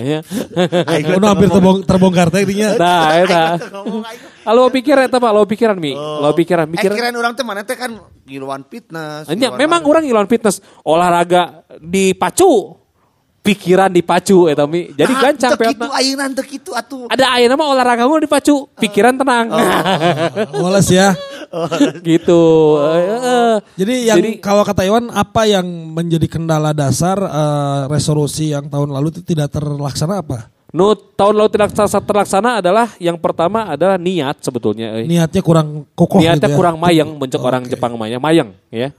Ya. 0.00 0.22
Ono 1.12 1.26
hampir 1.26 1.50
terbong- 1.50 1.82
terbongkar 1.82 2.30
teh 2.30 2.46
dinya. 2.46 2.78
Nah, 2.78 3.10
eta. 3.16 3.42
Aing. 3.58 4.22
Alo 4.46 4.70
pikiran 4.70 5.02
eta 5.02 5.18
mah, 5.18 5.34
lo 5.34 5.42
pikiran 5.42 5.74
mi. 5.74 5.90
Lo 5.90 6.30
pikiran, 6.30 6.62
Eh 6.64 6.78
pikiran. 6.78 6.94
kirain 6.94 7.16
orang 7.16 7.34
teh 7.34 7.42
mana 7.42 7.66
teh 7.66 7.74
kan 7.74 7.90
giluan 8.22 8.62
fitness. 8.62 9.26
Giluan 9.26 9.58
memang 9.58 9.82
orang 9.82 10.06
ngilawan 10.06 10.30
fitness, 10.30 10.62
olahraga 10.80 11.66
dipacu. 11.76 12.85
Pikiran 13.46 13.88
dipacu 13.88 14.50
eta 14.50 14.66
mi. 14.66 14.90
Jadi 14.90 15.08
Nah, 15.08 15.22
gancang 15.22 15.52
teu 15.52 15.62
kitu 15.64 15.78
peotna. 15.78 15.94
ayeuna 15.94 16.24
teu 16.28 16.44
kitu 16.44 16.70
atuh. 16.72 17.06
Ada 17.06 17.24
aya 17.32 17.46
nama 17.46 17.64
olahraga 17.64 18.02
mau 18.04 18.18
dipacu, 18.18 18.66
pikiran 18.74 19.14
tenang. 19.14 19.46
Woles 20.60 20.88
ya. 20.88 21.14
gitu. 22.02 22.40
Eh, 22.82 23.06
eh. 23.16 23.54
Jadi 23.76 23.94
yang 24.04 24.18
Jadi- 24.18 24.36
kalau 24.38 24.62
kata 24.62 24.82
Iwan 24.82 25.08
apa 25.08 25.46
yang 25.46 25.62
menjadi 25.92 26.26
kendala 26.26 26.70
dasar 26.72 27.16
eh, 27.16 27.80
resolusi 27.86 28.50
yang 28.50 28.66
tahun 28.66 28.90
lalu 28.90 29.08
itu 29.10 29.22
tidak 29.24 29.52
terlaksana 29.52 30.20
apa? 30.20 30.50
Nu 30.68 30.92
tahun 30.92 31.38
lalu 31.38 31.48
tidak 31.48 31.70
terlaksana, 31.72 32.02
terlaksana 32.04 32.50
adalah 32.60 32.90
yang 32.98 33.16
pertama 33.16 33.70
adalah 33.70 33.96
niat 33.96 34.42
sebetulnya. 34.42 34.92
euy. 34.92 35.06
Niatnya 35.06 35.40
kurang 35.40 35.86
kokoh 35.94 36.20
Niatnya 36.20 36.36
gitu 36.42 36.52
ya. 36.52 36.56
kurang 36.58 36.76
mayang, 36.76 37.16
bencok 37.16 37.40
orang 37.40 37.62
Jepang 37.64 37.94
mayang, 37.96 38.20
mayang 38.20 38.48
ya. 38.68 38.90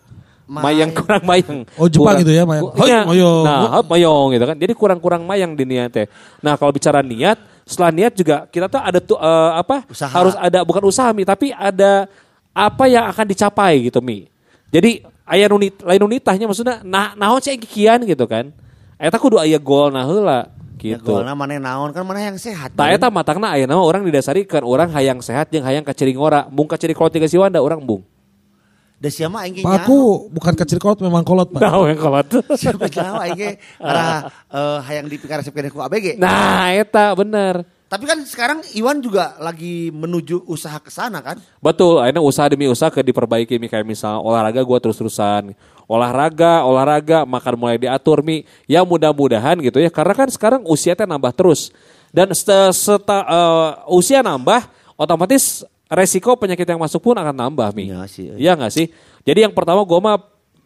Mayang 0.48 0.96
kurang 0.96 1.24
mayang. 1.28 1.68
Oh, 1.76 1.92
Jepang 1.92 2.16
Kurang- 2.16 2.24
gitu 2.24 2.32
ya, 2.32 2.44
mayang. 2.48 2.64
Ku- 2.64 2.74
Hoi, 2.80 2.88
iya. 2.88 3.02
mayong. 3.04 3.44
Nah, 3.44 3.60
hoi, 3.68 3.84
mayong 3.84 4.28
gitu 4.32 4.46
kan. 4.48 4.56
Jadi 4.56 4.74
kurang-kurang 4.74 5.22
mayang 5.28 5.52
di 5.54 5.68
niatnya. 5.68 6.08
Nah, 6.40 6.56
kalau 6.56 6.72
bicara 6.72 7.04
niat, 7.04 7.36
setelah 7.68 7.92
niat 7.92 8.16
juga 8.16 8.48
kita 8.48 8.72
tuh 8.72 8.80
ada 8.80 9.00
tuh 9.04 9.20
eh, 9.20 9.52
apa? 9.60 9.84
Usaha. 9.92 10.08
Harus 10.08 10.40
ada 10.40 10.64
bukan 10.64 10.88
usaha 10.88 11.12
Mi, 11.12 11.28
tapi 11.28 11.52
ada 11.52 12.08
apa 12.56 12.88
yang 12.88 13.12
akan 13.12 13.26
dicapai 13.28 13.92
gitu 13.92 14.00
Mi. 14.00 14.32
Jadi 14.72 15.04
aya 15.28 15.52
nu 15.52 15.60
nit- 15.60 15.84
lain 15.84 16.00
nu 16.00 16.08
nitahnya 16.08 16.48
maksudnya 16.48 16.80
nah 16.80 17.12
naon 17.14 17.44
sih 17.44 17.60
kikian 17.60 18.08
gitu 18.08 18.24
kan. 18.24 18.48
Eta 18.96 19.20
kudu 19.20 19.36
aya 19.38 19.60
goal 19.60 19.92
nah 19.92 20.08
heula 20.08 20.48
Ya 20.78 20.96
gitu. 20.96 21.10
golna 21.10 21.34
mana 21.34 21.60
naon 21.60 21.92
kan 21.92 22.08
mana 22.08 22.24
yang 22.24 22.40
sehat. 22.40 22.72
Tak 22.72 22.88
eta 22.88 23.12
matangna 23.12 23.52
aya 23.52 23.68
nama 23.68 23.84
orang 23.84 24.08
didasari 24.08 24.48
kan 24.48 24.64
orang 24.64 24.88
hayang 24.96 25.20
sehat 25.20 25.52
jeung 25.52 25.68
hayang 25.68 25.84
kacering 25.84 26.16
ora. 26.16 26.48
Mung 26.48 26.66
kacering 26.66 26.96
kolot 26.96 27.12
tiga 27.12 27.28
siwanda 27.28 27.60
orang 27.60 27.84
bung. 27.84 28.00
Da 28.98 29.14
sia 29.14 29.30
mah 29.30 29.46
aing 29.46 29.62
Pak 29.62 29.86
aku 29.86 30.26
bukan 30.34 30.58
kecil 30.58 30.82
kolot 30.82 30.98
memang 31.06 31.22
kolot 31.22 31.54
pak. 31.54 31.62
Tahu 31.62 31.82
yang 31.86 32.00
kolot. 32.02 32.28
Siapa 32.62 32.90
tahu 32.90 33.16
aing 33.30 33.62
arah 33.78 34.26
eh, 34.50 34.78
hayang 34.90 35.06
dipikaresepkeun 35.06 35.70
ku 35.70 35.78
ABG. 35.86 36.18
Nah, 36.18 36.74
eta 36.74 37.14
bener. 37.14 37.62
Tapi 37.88 38.04
kan 38.04 38.20
sekarang 38.26 38.60
Iwan 38.76 39.00
juga 39.00 39.38
lagi 39.40 39.94
menuju 39.96 40.44
usaha 40.50 40.76
ke 40.82 40.92
sana 40.92 41.24
kan? 41.24 41.40
Betul, 41.64 42.04
akhirnya 42.04 42.20
usaha 42.20 42.50
demi 42.52 42.68
usaha 42.68 42.92
ke 42.92 43.00
diperbaiki 43.00 43.56
mi 43.62 43.72
kayak 43.72 43.88
misal 43.88 44.20
olahraga 44.20 44.60
gua 44.66 44.82
terus-terusan. 44.82 45.56
Olahraga, 45.88 46.68
olahraga, 46.68 47.24
makan 47.24 47.54
mulai 47.56 47.80
diatur 47.80 48.20
mi. 48.26 48.44
Ya 48.68 48.84
mudah-mudahan 48.84 49.56
gitu 49.64 49.80
ya. 49.80 49.88
Karena 49.88 50.18
kan 50.18 50.28
sekarang 50.28 50.62
usia 50.68 50.98
teh 51.00 51.08
nambah 51.08 51.32
terus. 51.32 51.72
Dan 52.12 52.34
seta, 52.36 52.76
seta- 52.76 53.24
eh, 53.24 53.70
usia 53.94 54.20
nambah, 54.20 54.68
otomatis 55.00 55.64
resiko 55.88 56.36
penyakit 56.36 56.64
yang 56.64 56.78
masuk 56.78 57.02
pun 57.02 57.16
akan 57.16 57.34
nambah 57.34 57.72
mi. 57.72 57.88
Iya 57.88 58.04
sih. 58.06 58.28
Iya 58.36 58.54
nggak 58.54 58.72
sih? 58.72 58.88
Jadi 59.24 59.44
yang 59.44 59.54
pertama 59.54 59.84
gua 59.84 60.00
mah 60.00 60.16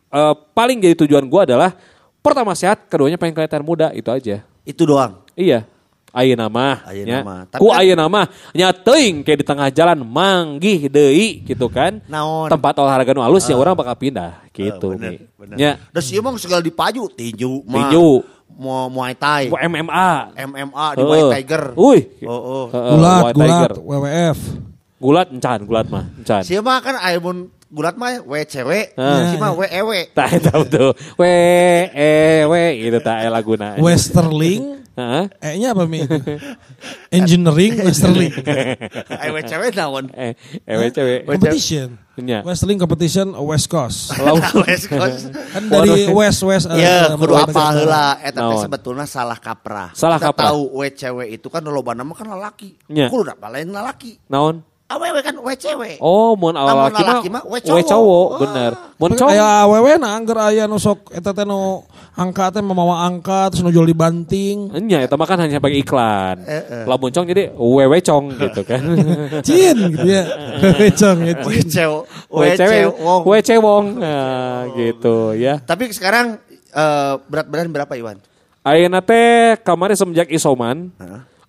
eh, 0.09 0.33
paling 0.51 0.77
jadi 0.77 0.95
tujuan 0.97 1.25
gua 1.25 1.45
adalah 1.45 1.73
pertama 2.19 2.53
sehat, 2.53 2.85
keduanya 2.85 3.17
pengen 3.17 3.33
kelihatan 3.33 3.61
muda, 3.61 3.89
itu 3.91 4.09
aja. 4.09 4.45
Itu 4.61 4.85
doang. 4.85 5.25
Iya. 5.33 5.65
Ayeuna 6.11 6.51
mah. 6.51 6.83
Ayeuna 6.83 7.07
nya. 7.07 7.19
mah. 7.23 7.41
Tapi 7.47 7.59
Ku 7.63 7.71
kan- 7.71 7.79
ayeuna 7.79 8.05
mah 8.05 8.27
nya 8.51 8.75
teuing 8.75 9.23
kayak 9.23 9.39
di 9.39 9.45
tengah 9.47 9.71
jalan 9.71 10.03
manggih 10.03 10.91
deui 10.91 11.39
gitu 11.41 11.71
kan. 11.71 12.03
Naon? 12.03 12.51
Tempat 12.51 12.83
olahraga 12.83 13.15
nu 13.15 13.23
alus 13.23 13.47
ya 13.47 13.55
orang 13.55 13.79
bakal 13.79 13.95
pindah 13.95 14.43
gitu. 14.51 14.91
Eh, 14.91 14.99
bener, 14.99 15.11
Mi. 15.15 15.17
bener. 15.39 15.55
Nya 15.55 15.71
Da 15.87 16.03
si 16.03 16.19
emang 16.19 16.35
segala 16.35 16.59
dipaju 16.59 17.07
tinju, 17.07 17.63
mah. 17.63 17.87
Tinju. 17.87 18.07
Mau 18.51 18.91
Muay 18.91 19.15
Thai, 19.15 19.47
MMA. 19.47 20.35
MMA 20.35 20.85
di 20.93 21.01
White 21.01 21.23
Heeh. 21.23 21.33
Tiger. 21.39 21.63
Uy. 21.79 21.99
Oh, 22.27 22.35
oh. 22.35 22.65
Heeh, 22.69 22.91
Gulat, 22.91 23.21
White 23.23 23.35
gulat, 23.39 23.47
Tiger. 23.47 23.71
WWF. 23.79 24.39
Gulat 25.01 25.27
encan, 25.27 25.65
gulat 25.65 25.89
mah, 25.89 26.05
encan. 26.13 26.45
Si 26.45 26.53
mah 26.55 26.77
kan 26.77 26.93
aya 26.95 27.17
mun 27.17 27.49
gulat 27.67 27.97
mah 27.97 28.21
we 28.21 28.45
cewek, 28.45 28.93
Ah. 28.93 29.27
si 29.27 29.35
mah 29.35 29.49
we 29.51 29.65
ewe. 29.67 29.99
Tak 30.13 30.37
tahu 30.45 30.61
tuh. 30.63 30.91
We 31.17 31.33
eh 31.89 32.45
we 32.45 32.85
itu 32.85 32.99
tak 32.99 33.25
laguna. 33.27 33.75
Westerling, 33.75 34.77
Heeh. 34.91 35.23
E-nya 35.41 35.71
apa 35.71 35.87
Mi? 35.87 36.03
Engineering, 37.09 37.79
Westerling. 37.79 38.29
Aya 39.09 39.31
we 39.31 39.41
cewek 39.41 39.71
naon? 39.73 40.11
Eh, 40.11 40.35
ewe 40.65 40.91
cewek. 40.91 41.25
Competition. 41.25 41.97
Nya. 42.13 42.43
Westerling 42.43 42.77
competition 42.77 43.33
West 43.41 43.65
Coast. 43.65 44.13
West 44.61 44.85
Coast. 44.85 45.31
Kan 45.31 45.63
dari 45.65 46.05
West 46.07 46.43
West. 46.43 46.67
eh, 46.67 46.77
Ya, 46.77 47.15
kudu 47.15 47.33
apa 47.33 47.71
heula 47.73 48.19
eta 48.19 48.37
teh 48.37 48.51
Naon? 48.51 48.61
sebetulnya 48.61 49.05
salah 49.05 49.39
kaprah. 49.39 49.89
Salah 49.91 50.19
Kita 50.19 50.29
kaprah. 50.29 50.51
tahu 50.51 50.77
we 50.77 50.91
cewek 50.91 51.27
itu 51.33 51.47
kan 51.47 51.63
loba 51.63 51.95
nama 51.95 52.11
kan 52.11 52.27
lelaki. 52.27 52.75
Nya. 52.85 53.07
Kudu 53.07 53.31
apa 53.31 53.47
lain 53.49 53.71
lelaki. 53.71 54.19
Naon? 54.27 54.61
Awewe 54.91 55.19
kan 55.23 55.35
we 55.39 55.53
cewek. 55.55 55.95
Oh, 56.03 56.35
mun 56.35 56.51
awal 56.59 56.91
laki 56.91 57.31
mah 57.31 57.39
mah 57.39 57.43
we 57.47 57.63
we 57.63 57.81
cowok. 57.87 58.27
bener. 58.43 58.71
Mun 58.99 59.09
Tapi 59.15 59.19
cowok 59.23 59.31
Aya 59.31 59.47
awewe 59.63 59.91
na 59.95 60.19
angker 60.19 60.35
aya 60.35 60.67
nu 60.67 60.75
sok 60.75 61.15
eta 61.15 61.31
teh 61.31 61.47
nu 61.47 61.87
angka 62.11 62.51
teh 62.51 62.59
memawa 62.59 63.07
angka 63.07 63.47
terus 63.55 63.63
nu 63.63 63.71
jual 63.71 63.87
di 63.87 63.95
banting. 63.95 64.75
Enya, 64.75 65.07
itu 65.07 65.15
mah 65.15 65.27
kan 65.27 65.39
hanya 65.39 65.63
pakai 65.63 65.79
iklan. 65.79 66.43
Eh, 66.43 66.83
eh. 66.83 66.83
Lamun 66.83 67.07
cong 67.07 67.23
jadi 67.31 67.55
wewe 67.55 67.97
cong 68.03 68.35
gitu 68.35 68.61
kan. 68.67 68.83
Cin 69.47 69.77
gitu 69.95 70.07
ya. 70.07 70.23
Cong 71.01 71.17
ya 71.23 71.33
We 71.47 71.63
cewek. 71.63 72.03
we 72.27 72.47
cewek, 72.59 72.83
cewong. 72.91 73.21
we 73.23 73.37
cewong. 73.39 73.85
Nah, 73.95 74.67
gitu 74.75 75.31
ya. 75.39 75.63
Tapi 75.63 75.87
sekarang 75.95 76.35
eh, 76.75 77.13
berat 77.31 77.47
badan 77.47 77.71
berapa 77.71 77.93
Iwan? 77.95 78.19
Ayeuna 78.61 79.01
teh 79.01 79.57
kemarin 79.65 79.97
semenjak 79.97 80.29
isoman, 80.29 80.93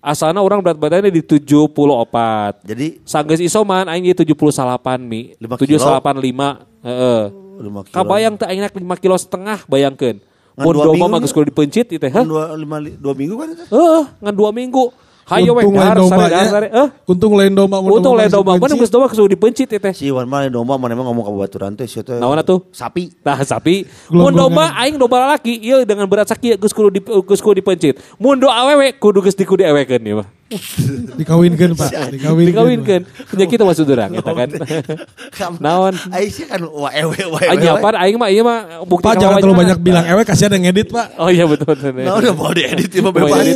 asalna 0.03 0.43
orang 0.43 0.59
berat 0.59 0.75
badannya 0.75 1.07
di 1.09 1.23
74. 1.23 2.67
Jadi 2.67 2.87
Sanggeus 3.07 3.39
isoman 3.39 3.87
aing 3.87 4.03
di 4.03 4.11
78 4.11 4.99
mi. 4.99 5.31
Lima 5.39 5.55
kilo? 5.55 5.79
785, 5.79 6.83
heeh. 6.83 7.23
5 7.63 7.87
kilo. 7.87 7.95
Kabayang 7.95 8.35
teh 8.35 8.47
aing 8.51 8.61
5 8.67 8.83
kilo 8.99 9.15
setengah 9.15 9.63
bayangkeun. 9.65 10.19
Mun 10.53 10.75
minggu 10.93 11.09
mah 11.09 11.17
geus 11.17 11.33
kudu 11.33 11.49
dipencit 11.49 11.89
ieu 11.89 11.97
teh, 11.97 12.13
heh. 12.13 12.21
dua, 12.21 12.53
lima, 12.53 12.77
li- 12.77 12.93
dua 12.93 13.17
minggu 13.17 13.33
kan 13.41 13.47
itu? 13.57 13.63
Heeh, 13.73 14.03
ngan 14.21 14.33
2 14.37 14.53
minggu. 14.53 14.83
Hayo 15.23 15.55
we 15.55 15.63
Untung 15.63 15.79
lain 15.79 15.87
dar 15.87 15.95
domba 15.95 16.15
sare 16.19 16.35
dar 16.35 16.47
sare. 16.51 16.67
Eh, 16.67 16.87
Untung 17.07 17.33
lain 17.39 17.53
domba. 17.55 17.77
mun 17.79 17.91
untung 17.95 18.15
lain 18.19 18.27
domba 18.27 18.59
mana 18.59 18.75
geus 18.75 18.91
doma 18.91 19.07
geus 19.07 19.23
dipencit 19.31 19.71
ieu 19.71 19.79
teh. 19.79 19.93
Si 19.95 20.11
Iwan 20.11 20.27
mah 20.27 20.43
lain 20.43 20.51
domba 20.51 20.75
mana 20.75 20.91
emang 20.91 21.07
ngomong 21.07 21.23
ke 21.23 21.31
baturan 21.31 21.71
teh 21.79 21.87
si 21.87 22.03
teh. 22.03 22.19
Naon 22.19 22.35
atuh? 22.35 22.67
Sapi. 22.75 23.15
Nah, 23.23 23.39
sapi. 23.39 23.87
Mun 24.11 24.35
domba 24.35 24.75
aing 24.83 24.99
domba 24.99 25.23
lalaki 25.23 25.55
ieu 25.63 25.87
dengan 25.87 26.11
berat 26.11 26.27
sakit 26.27 26.59
geus 26.59 26.75
kudu 26.75 26.91
geus 27.23 27.39
kudu 27.39 27.63
dipencit. 27.63 28.03
Mun 28.19 28.35
do 28.35 28.51
awewe 28.51 28.91
kudu 28.99 29.23
geus 29.23 29.35
dikudu 29.39 29.63
ewekeun 29.63 30.03
ieu 30.03 30.19
mah. 30.19 30.27
Dikawinkan 31.19 31.73
Pak. 31.73 32.13
Dikawinkan. 32.13 32.47
Dikawinkeun. 32.51 33.01
Nya 33.37 33.45
kitu 33.49 33.63
maksud 33.65 33.89
urang 33.89 34.11
eta 34.13 34.31
kan. 34.31 34.49
Naon? 35.63 35.93
Aing 36.13 36.29
sih 36.29 36.45
kan 36.45 36.61
ewe 36.61 37.17
wa 37.25 37.39
Aing 37.41 37.61
nyapan 37.61 37.93
aing 37.97 38.17
mah 38.21 38.29
ieu 38.29 38.43
mah 38.45 38.85
bukti 38.85 39.07
Pak 39.07 39.17
jangan 39.17 39.41
terlalu 39.41 39.65
banyak 39.65 39.77
bilang 39.81 40.05
ewe 40.05 40.21
kasih 40.21 40.51
ada 40.51 40.57
ngedit 40.59 40.93
Pak. 40.93 41.17
Oh 41.17 41.29
iya 41.33 41.49
betul 41.49 41.73
betul. 41.73 42.05
Nah, 42.05 42.19
udah 42.19 42.33
mau 42.37 42.53
diedit 42.53 42.91
ya 42.91 43.01
bebas. 43.01 43.43
iya, 43.45 43.55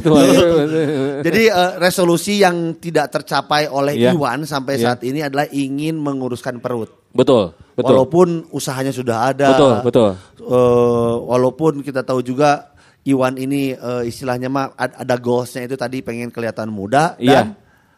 Jadi 1.28 1.42
eh, 1.52 1.72
resolusi 1.78 2.42
yang 2.42 2.78
tidak 2.82 3.14
tercapai 3.14 3.70
oleh 3.70 3.94
Iya. 3.98 4.14
Iwan 4.14 4.46
sampai 4.46 4.78
Iya. 4.78 4.94
saat 4.94 5.00
ini 5.06 5.26
adalah 5.26 5.50
ingin 5.50 5.98
menguruskan 5.98 6.62
perut. 6.62 6.90
Betul, 7.14 7.58
betul. 7.74 7.94
Walaupun 7.98 8.28
usahanya 8.54 8.94
sudah 8.94 9.34
ada. 9.34 9.54
Betul, 9.54 9.74
betul. 9.82 10.10
Eh, 10.38 11.16
walaupun 11.26 11.82
kita 11.82 12.06
tahu 12.06 12.22
juga 12.22 12.77
Iwan 13.08 13.34
ini 13.36 13.72
eh, 13.72 14.04
istilahnya 14.04 14.48
mah 14.48 14.76
ad- 14.76 15.00
ada 15.00 15.16
goalsnya 15.16 15.64
itu 15.64 15.74
tadi 15.74 16.02
pengen 16.02 16.28
kelihatan 16.28 16.68
muda 16.68 17.16
dan 17.16 17.24
Iya. 17.24 17.42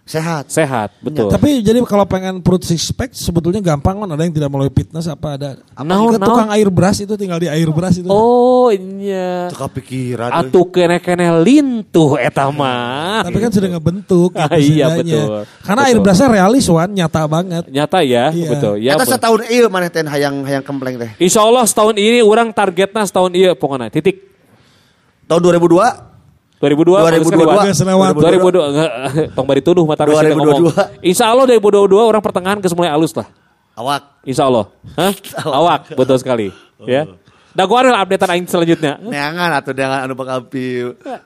sehat. 0.06 0.50
Sehat, 0.50 0.90
betul. 1.00 1.30
Tapi 1.30 1.62
jadi 1.62 1.78
kalau 1.84 2.02
pengen 2.04 2.42
perut 2.42 2.62
six 2.62 2.90
pack 2.90 3.10
sebetulnya 3.12 3.58
gampang 3.60 3.94
kan 3.96 4.06
ada 4.08 4.22
yang 4.22 4.30
tidak 4.32 4.48
melalui 4.48 4.70
fitness 4.70 5.06
apa 5.06 5.34
ada. 5.34 5.50
Naon, 5.76 6.14
Ke 6.14 6.20
tukang 6.20 6.46
naon? 6.46 6.56
air 6.56 6.66
beras 6.68 6.98
itu 6.98 7.14
tinggal 7.14 7.38
di 7.38 7.46
air 7.46 7.70
beras 7.70 7.94
itu. 7.96 8.06
Oh, 8.06 8.70
iya. 8.70 9.50
Itu 9.50 9.58
kepikiran. 9.60 10.30
Atuh 10.32 10.66
kene-kene 10.68 11.30
lintuh 11.40 12.14
eta 12.16 12.50
mah. 12.50 13.22
Tapi 13.22 13.38
kan 13.40 13.50
sudah 13.50 13.70
ngebentuk 13.72 14.30
gitu 14.32 14.42
Ah, 14.46 14.58
iya, 14.58 14.86
setidaknya. 14.88 15.22
betul. 15.26 15.38
Karena 15.60 15.82
Betul. 15.82 15.90
air 15.90 15.98
berasnya 16.02 16.28
realis 16.32 16.66
Wan, 16.68 16.90
nyata 16.90 17.22
banget. 17.26 17.64
Nyata 17.66 18.00
ya, 18.02 18.26
Iya. 18.30 18.48
betul. 18.48 18.74
Ya. 18.78 18.94
Eta 18.94 19.06
setahun 19.08 19.42
iya 19.46 19.66
mana 19.66 19.90
teh 19.90 20.02
hayang 20.02 20.42
hayang 20.42 20.62
kempleng 20.62 20.98
teh. 20.98 21.10
Insya 21.18 21.42
Allah 21.42 21.66
setahun 21.66 21.94
ini 21.94 22.22
orang 22.22 22.50
targetnya 22.50 23.06
setahun 23.06 23.34
iya 23.34 23.54
pokoknya 23.54 23.90
titik. 23.90 24.26
Tahun 25.30 25.42
2002 25.46 26.10
2002 26.60 27.06
bagus 27.06 27.30
2022. 27.30 27.32
sekali, 27.32 27.46
Wan. 27.46 27.66
Geus 27.70 27.82
lewat. 27.86 28.12
2022 28.20 28.72
enggak 28.74 28.92
tong 29.38 29.48
bari 29.48 29.62
tuduh 29.64 29.84
mata 29.88 30.04
Rashid 30.04 30.28
yang 30.28 30.42
2022. 30.42 30.44
ngomong. 30.44 31.06
Insya 31.06 31.26
Allah 31.32 31.46
2022 31.56 32.12
orang 32.12 32.22
pertengahan 32.26 32.58
geus 32.60 32.76
mulai 32.76 32.92
alus 32.92 33.14
lah. 33.16 33.28
awak 33.80 34.02
Insya 34.28 34.44
Allah. 34.50 34.66
Hah? 35.00 35.14
Awak 35.46 35.96
betul 35.96 36.18
sekali. 36.20 36.52
Ya. 36.84 37.08
Dah 37.50 37.66
gua 37.66 37.82
ada 37.82 37.98
updatean 38.04 38.30
aing 38.36 38.46
selanjutnya. 38.46 39.00
neangan 39.02 39.52
atau 39.58 39.72
dengan 39.74 40.06
anu 40.06 40.14
bakal 40.14 40.46
pi 40.52 40.84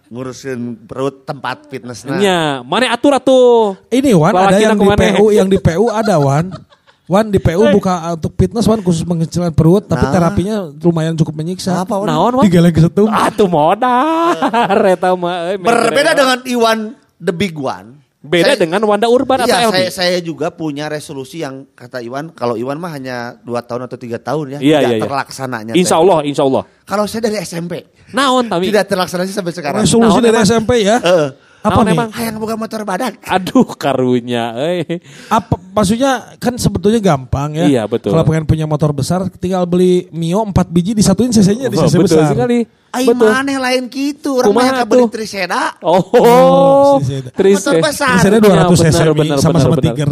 ngurusin 0.07 0.85
perut 0.85 1.25
tempat 1.25 1.67
fitnessnya. 1.67 2.15
Nya, 2.15 2.39
mana 2.61 2.93
atur 2.93 3.17
atuh. 3.17 3.75
Ini 3.89 4.13
Wan 4.13 4.31
ada 4.37 4.55
yang 4.55 4.77
di? 4.77 4.87
PU 4.87 5.25
yang 5.33 5.47
di 5.49 5.57
PU 5.59 5.89
ada 5.89 6.19
Wan. 6.21 6.51
Wan 7.03 7.27
di 7.27 7.35
PU 7.35 7.67
buka 7.69 8.15
untuk 8.15 8.31
fitness 8.33 8.63
Wan 8.63 8.79
khusus 8.79 9.03
pengecilan 9.03 9.51
perut 9.51 9.83
tapi 9.83 10.07
Nah. 10.07 10.13
terapinya 10.13 10.55
lumayan 10.73 11.13
cukup 11.13 11.35
menyiksa. 11.35 11.83
Apa, 11.83 11.99
Wan? 11.99 12.07
Naon, 12.07 12.31
Wan? 12.39 12.43
Tiga 12.47 12.59
lagi 12.59 12.79
setum. 12.79 13.07
Atuh 13.07 13.47
modal. 13.47 14.39
Eta 14.87 15.11
mah. 15.11 15.51
eh, 15.51 15.59
Berbeda 15.59 16.11
dengan 16.11 16.39
Iwan 16.43 16.79
the 17.17 17.31
big 17.31 17.53
one. 17.53 17.99
Beda 18.19 18.55
Saya- 18.55 18.61
dengan 18.61 18.79
Wanda 18.87 19.11
Urban 19.11 19.35
atau 19.37 19.51
Iya, 19.51 19.67
LB? 19.67 19.75
saya, 19.75 19.89
saya 19.91 20.17
juga 20.23 20.47
punya 20.47 20.87
resolusi 20.87 21.43
yang 21.43 21.67
kata 21.69 21.99
Iwan, 21.99 22.31
kalau 22.31 22.55
Iwan 22.55 22.79
mah 22.79 22.95
hanya 22.95 23.35
dua 23.37 23.59
tahun 23.59 23.83
atau 23.83 23.99
tiga 23.99 24.15
tahun 24.15 24.55
ya, 24.55 24.59
Iya, 24.63 24.77
tidak 24.79 24.79
iya, 24.79 24.95
iya. 24.95 25.03
terlaksananya. 25.03 25.73
Insya. 25.75 25.99
Allah, 25.99 26.23
insya 26.23 26.47
Allah. 26.47 26.63
Kalau 26.81 27.03
saya 27.03 27.27
dari 27.27 27.35
SMP, 27.37 27.83
Naon 28.15 28.47
tapi. 28.47 28.71
tidak 28.71 28.87
terlaksana 28.87 29.27
sih 29.27 29.35
sampai 29.35 29.51
sekarang. 29.51 29.83
Resolusi 29.83 30.07
Naon 30.07 30.23
dari 30.23 30.39
emang? 30.39 30.47
SMP 30.47 30.71
ya. 30.81 31.03
Heeh. 31.03 31.29
Apa 31.63 31.71
Naon 31.73 31.85
nih? 31.85 31.95
emang? 31.95 32.09
Hayang 32.11 32.35
boga 32.37 32.55
motor 32.55 32.83
badan. 32.83 33.15
Aduh 33.35 33.63
karunya. 33.73 34.51
Eh. 34.53 34.99
Apa 35.27 35.55
maksudnya 35.71 36.35
kan 36.35 36.53
sebetulnya 36.55 36.99
gampang 36.99 37.55
ya. 37.55 37.65
Iya, 37.65 37.83
betul. 37.87 38.11
Kalau 38.11 38.23
pengen 38.23 38.43
punya 38.43 38.67
motor 38.67 38.91
besar 38.91 39.23
tinggal 39.33 39.63
beli 39.63 40.11
Mio 40.11 40.43
4 40.43 40.51
biji 40.67 40.91
disatuin 40.91 41.31
cc-nya 41.31 41.65
di 41.65 41.75
Oh, 41.75 41.81
cc 41.81 41.95
betul 41.97 42.19
besar. 42.19 42.29
sekali. 42.29 42.59
Aing 42.93 43.09
Betul. 43.09 43.25
maneh 43.25 43.57
lain 43.57 43.83
gitu, 43.87 44.37
orang 44.37 44.53
Kumaha 44.53 44.69
yang 44.77 44.85
beli? 44.85 45.03
Triseda. 45.09 45.81
Oh, 45.81 45.97
Oh, 46.13 46.93
Triseda. 46.99 47.29
Triseda. 47.31 47.73
Motor 47.73 47.81
besar. 47.81 48.15
Cc-nya 48.19 48.37
200 48.37 48.53
Iya, 48.53 48.77
cc 48.77 48.93
benar, 48.93 49.07
Mi, 49.09 49.17
benar, 49.17 49.37
sama-sama 49.39 49.73
benar, 49.73 49.81
benar. 49.81 49.95
Tiger. 49.97 50.11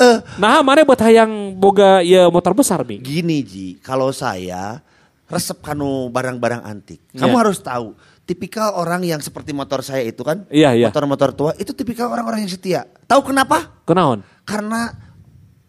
Nah, 0.40 0.58
mana 0.62 0.80
buat 0.82 1.00
hayang 1.02 1.30
boga 1.54 2.00
ya 2.00 2.26
motor 2.26 2.54
besar 2.54 2.80
nih? 2.82 2.98
Gini 2.98 3.42
Ji, 3.42 3.66
kalau 3.78 4.08
saya 4.10 4.80
resep 5.26 5.60
kanu 5.60 6.08
barang-barang 6.08 6.62
antik. 6.62 7.04
Kamu 7.10 7.28
Iya. 7.28 7.40
harus 7.40 7.58
tahu, 7.58 7.92
tipikal 8.22 8.74
orang 8.78 9.02
yang 9.02 9.20
seperti 9.20 9.50
motor 9.50 9.82
saya 9.82 10.06
itu 10.06 10.22
kan, 10.22 10.46
Iya, 10.48 10.74
iya. 10.78 10.88
motor-motor 10.88 11.30
tua 11.34 11.50
itu 11.58 11.74
tipikal 11.74 12.08
orang-orang 12.10 12.46
yang 12.46 12.52
setia. 12.52 12.86
Tahu 13.06 13.34
kenapa? 13.34 13.82
Kenaon? 13.84 14.22
Karena 14.46 14.90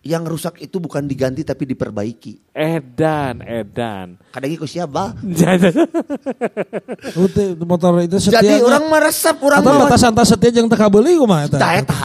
yang 0.04 0.28
rusak 0.28 0.60
itu 0.60 0.84
bukan 0.84 1.08
diganti 1.08 1.48
tapi 1.48 1.64
diperbaiki. 1.64 2.52
Edan, 2.52 3.40
edan. 3.40 4.20
Kadang 4.36 4.52
ku 4.60 4.68
siapa? 4.68 5.16
Motor 7.64 8.04
itu 8.04 8.20
setia. 8.20 8.44
Jadi 8.44 8.60
orang 8.60 8.84
meresep, 8.92 9.36
orang 9.40 9.64
Atau 9.64 9.72
mah 9.72 9.88
batas 9.88 10.04
antar 10.04 10.28
setia 10.28 10.52
yang 10.52 10.68
teka 10.68 10.92
beli 10.92 11.16
kumaha 11.16 11.48
eta? 11.48 11.58
Eta. 11.80 12.02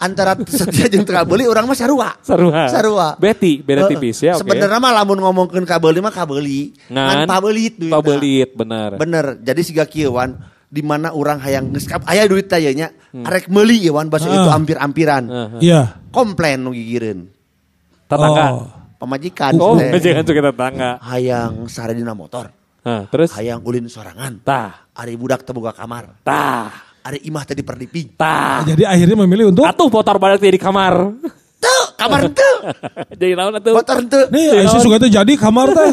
Antara 0.00 0.32
setia 0.48 0.88
jeung 0.88 1.04
teu 1.04 1.20
beli 1.28 1.44
orang 1.44 1.68
mah 1.68 1.76
sarua. 1.76 2.16
Sarua. 2.24 2.72
Sarua. 2.72 3.08
Beti, 3.20 3.60
beda 3.60 3.84
tipis 3.84 4.24
ya, 4.24 4.40
oke. 4.40 4.48
Sebenarnya 4.48 4.80
mah 4.80 4.92
lamun 4.96 5.20
ngomongkeun 5.20 5.68
kabeli 5.68 6.00
mah 6.00 6.08
kabeli. 6.08 6.72
Ngan, 6.88 7.28
pabelit 7.28 7.76
duit. 7.76 7.92
pabelit, 7.92 8.50
bener. 8.56 8.96
Bener. 8.96 9.24
Jadi 9.44 9.60
siga 9.60 9.84
kieu 9.84 10.16
wan 10.16 10.40
di 10.70 10.80
mana 10.80 11.12
orang 11.12 11.36
hayang 11.44 11.68
geus 11.74 11.84
aya 12.08 12.24
duit 12.24 12.48
teh 12.48 12.62
nya 12.72 12.94
arek 13.12 13.52
meuli 13.52 13.84
wan 13.92 14.08
bahasa 14.08 14.32
itu 14.32 14.48
ampir-ampiran. 14.48 15.24
Heeh. 15.28 15.60
Iya. 15.68 15.80
Komplain 16.08 16.64
nu 16.64 16.72
gigireun. 16.72 17.28
Tetangga. 18.08 18.44
Oh. 18.56 18.66
Pamajikan 19.00 19.56
Oh, 19.56 19.80
jangan 19.80 20.24
suka 20.28 20.40
tetangga. 20.52 20.90
hayang 21.00 21.64
sare 21.72 21.96
dina 21.96 22.12
motor. 22.12 22.52
Nah, 22.80 23.04
terus? 23.08 23.32
Hayang 23.36 23.60
ulin 23.64 23.88
sorangan. 23.88 24.40
Tah, 24.40 24.88
Ari 24.96 25.16
budak 25.16 25.44
teu 25.44 25.52
boga 25.52 25.72
kamar. 25.72 26.20
tah, 26.24 26.68
Ari 27.00 27.18
imah 27.24 27.42
teh 27.48 27.56
diperdiping. 27.56 28.12
tah. 28.12 28.60
Jadi 28.68 28.84
akhirnya 28.84 29.16
memilih 29.24 29.48
untuk 29.48 29.64
Atuh 29.64 29.88
motor 29.88 30.20
balik 30.20 30.44
di 30.44 30.60
kamar. 30.60 31.16
Tuh, 31.60 31.84
kamar 31.96 32.32
teu. 32.32 32.54
Jadi 33.20 33.36
naon 33.36 33.52
atuh? 33.52 33.76
Motor 33.76 33.98
teu. 34.08 34.24
Nih, 34.32 34.64
Aisyah 34.64 34.80
suka 34.80 34.96
tuh 34.96 35.12
jadi 35.12 35.32
kamar 35.36 35.68
teh. 35.76 35.90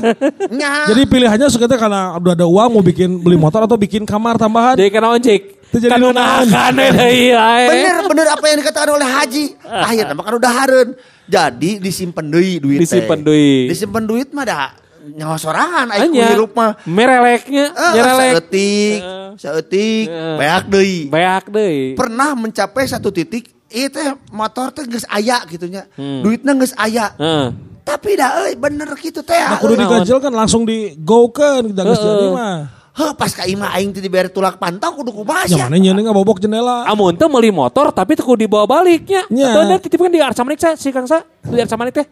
Jadi 0.96 1.02
pilihannya 1.12 1.48
suka 1.52 1.68
teh 1.68 1.76
karena 1.76 2.16
udah 2.16 2.34
ada 2.40 2.48
uang 2.48 2.80
mau 2.80 2.84
bikin 2.84 3.20
beli 3.20 3.36
motor 3.36 3.68
atau 3.68 3.76
bikin 3.76 4.08
kamar 4.08 4.40
tambahan. 4.40 4.80
Jadi 4.80 4.90
kenaon 4.92 5.20
cik? 5.20 5.42
Itu 5.68 5.84
jadi 5.84 6.00
Kan 6.00 6.16
unakan 6.16 6.72
deui 6.80 7.36
ae. 7.36 7.68
Bener 7.68 7.96
bener 8.08 8.28
apa 8.32 8.46
yang 8.48 8.58
dikatakan 8.64 8.90
oleh 8.96 9.04
Haji. 9.04 9.46
Akhirnya 9.92 10.16
makan 10.16 10.34
udah 10.40 10.52
haren. 10.56 10.88
Jadi 11.28 11.84
disimpan 11.84 12.26
deui 12.32 12.64
duit 12.64 12.80
teh. 12.80 12.88
Disimpen 12.88 13.20
deui. 13.28 13.68
Disimpan 13.68 14.04
duit 14.08 14.32
mah 14.32 14.48
dah 14.48 14.72
nyawa 15.10 15.36
sorangan 15.36 15.88
aing 15.90 16.12
Anya, 16.12 16.28
hirup 16.30 16.52
mah. 16.52 16.76
mereleknya, 16.84 17.66
Eh, 17.70 17.92
nyerelek. 17.94 18.32
Saeutik, 18.34 19.00
saeutik, 19.38 20.06
Eh. 20.06 20.36
beak 20.36 20.64
deui. 20.68 20.98
Beak 21.08 21.46
deui. 21.48 21.94
Pernah 21.94 22.34
mencapai 22.34 22.84
satu 22.84 23.10
titik 23.10 23.56
Ieu 23.68 23.88
teh 23.88 24.00
motor 24.30 24.72
teh 24.72 24.84
geus 24.84 25.04
aya 25.06 25.44
gitunya. 25.44 25.84
Hmm. 25.94 26.24
Duitna 26.24 26.56
geus 26.56 26.72
aya. 26.74 27.12
Heeh. 27.14 27.52
Tapi 27.84 28.16
dah 28.16 28.40
euy 28.42 28.56
bener 28.56 28.88
gitu 28.96 29.20
teh. 29.22 29.36
Nah, 29.36 29.56
kudu 29.58 29.76
diganjel 29.76 30.18
kan 30.18 30.32
langsung 30.32 30.64
di 30.64 30.96
go 30.98 31.28
kan 31.28 31.64
kita 31.66 31.84
geus 31.84 32.00
jadi 32.00 32.28
mah. 32.32 32.58
Heuh 32.96 33.12
pas 33.14 33.30
ka 33.30 33.44
imah 33.44 33.76
aing 33.76 33.92
teh 33.92 34.00
dibere 34.00 34.26
tulak 34.28 34.56
pantau 34.56 34.96
kudu 34.96 35.12
kumaha 35.14 35.46
Ya 35.46 35.54
sia. 35.54 35.64
mana 35.64 35.76
nyeun 35.76 36.00
ngabobok 36.00 36.40
jendela. 36.40 36.88
Amun 36.88 37.14
teh 37.14 37.28
meuli 37.28 37.52
motor 37.52 37.92
tapi 37.92 38.16
teu 38.16 38.24
kudu 38.24 38.48
dibawa 38.48 38.64
baliknya. 38.66 39.28
Nya. 39.28 39.52
Atau 39.52 39.62
ada 39.62 39.76
titipkan 39.78 40.10
di 40.10 40.18
Arca 40.18 40.42
Manik 40.42 40.58
sa, 40.58 40.74
si 40.74 40.88
Kang 40.90 41.04
sa. 41.04 41.20
Di 41.44 41.60
Arca 41.60 41.76
Manik 41.76 41.92
teh. 41.94 42.08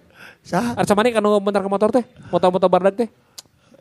Sah, 0.46 0.78
Arca 0.78 0.94
Manik 0.94 1.18
anu 1.18 1.42
bentar 1.42 1.66
ke 1.66 1.70
motor 1.70 1.90
teh. 1.90 2.06
Motor-motor 2.30 2.70
bardak 2.70 2.94
teh. 2.94 3.10